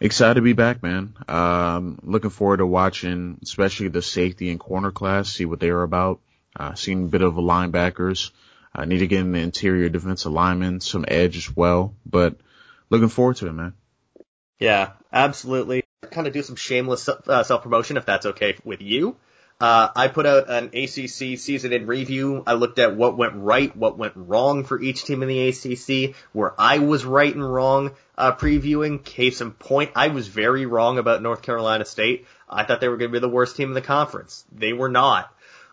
[0.00, 1.14] Excited to be back, man.
[1.26, 6.20] Um, looking forward to watching, especially the safety and corner class, see what they're about.
[6.54, 8.30] Uh, seeing a bit of linebackers.
[8.74, 12.36] I need to get in the interior defensive linemen, some edge as well, but
[12.90, 13.74] looking forward to it, man.
[14.58, 15.84] Yeah, absolutely.
[16.10, 19.16] Kind of do some shameless uh, self promotion if that's okay with you.
[19.60, 22.44] Uh, I put out an ACC season in review.
[22.46, 26.14] I looked at what went right, what went wrong for each team in the ACC,
[26.32, 29.02] where I was right and wrong, uh, previewing.
[29.02, 32.26] Case in point, I was very wrong about North Carolina State.
[32.48, 34.44] I thought they were going to be the worst team in the conference.
[34.52, 35.32] They were not.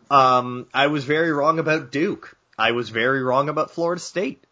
[0.09, 2.35] Um, I was very wrong about Duke.
[2.57, 4.43] I was very wrong about Florida State.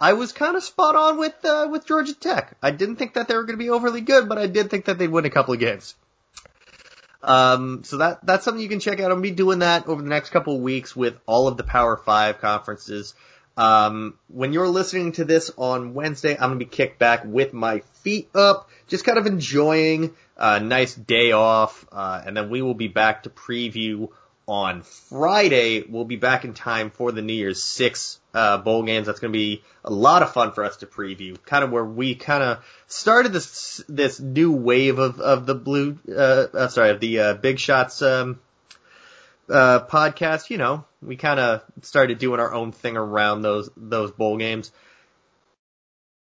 [0.00, 2.56] I was kind of spot on with, uh, with Georgia Tech.
[2.62, 4.86] I didn't think that they were going to be overly good, but I did think
[4.86, 5.94] that they'd win a couple of games.
[7.22, 9.08] Um, so that that's something you can check out.
[9.08, 11.96] Gonna be doing that over the next couple of weeks with all of the Power
[11.96, 13.14] Five conferences.
[13.56, 17.80] Um, when you're listening to this on Wednesday, I'm gonna be kicked back with my
[18.02, 22.74] feet up, just kind of enjoying a nice day off, uh, and then we will
[22.74, 24.08] be back to preview
[24.50, 25.84] on Friday.
[25.88, 29.06] We'll be back in time for the New Year's Six uh, bowl games.
[29.06, 31.40] That's going to be a lot of fun for us to preview.
[31.44, 35.98] Kind of where we kind of started this this new wave of of the blue,
[36.08, 38.40] uh, uh sorry, of the uh, Big Shots um,
[39.48, 40.50] uh, podcast.
[40.50, 44.72] You know, we kind of started doing our own thing around those those bowl games.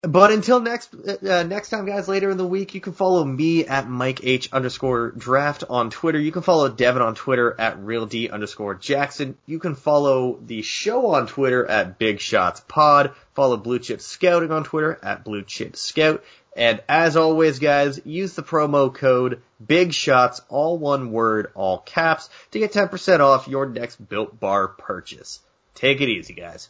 [0.03, 3.65] But until next uh, next time, guys, later in the week, you can follow me
[3.65, 6.19] at Mike H underscore draft on Twitter.
[6.19, 9.37] You can follow Devin on Twitter at Real D underscore Jackson.
[9.47, 13.13] You can follow the show on Twitter at Big Shots Pod.
[13.33, 16.23] Follow Blue Chip Scouting on Twitter at Blue Chip Scout.
[16.55, 22.29] And as always, guys, use the promo code Big Shots, all one word, all caps,
[22.51, 25.39] to get 10% off your next Built Bar purchase.
[25.73, 26.69] Take it easy, guys.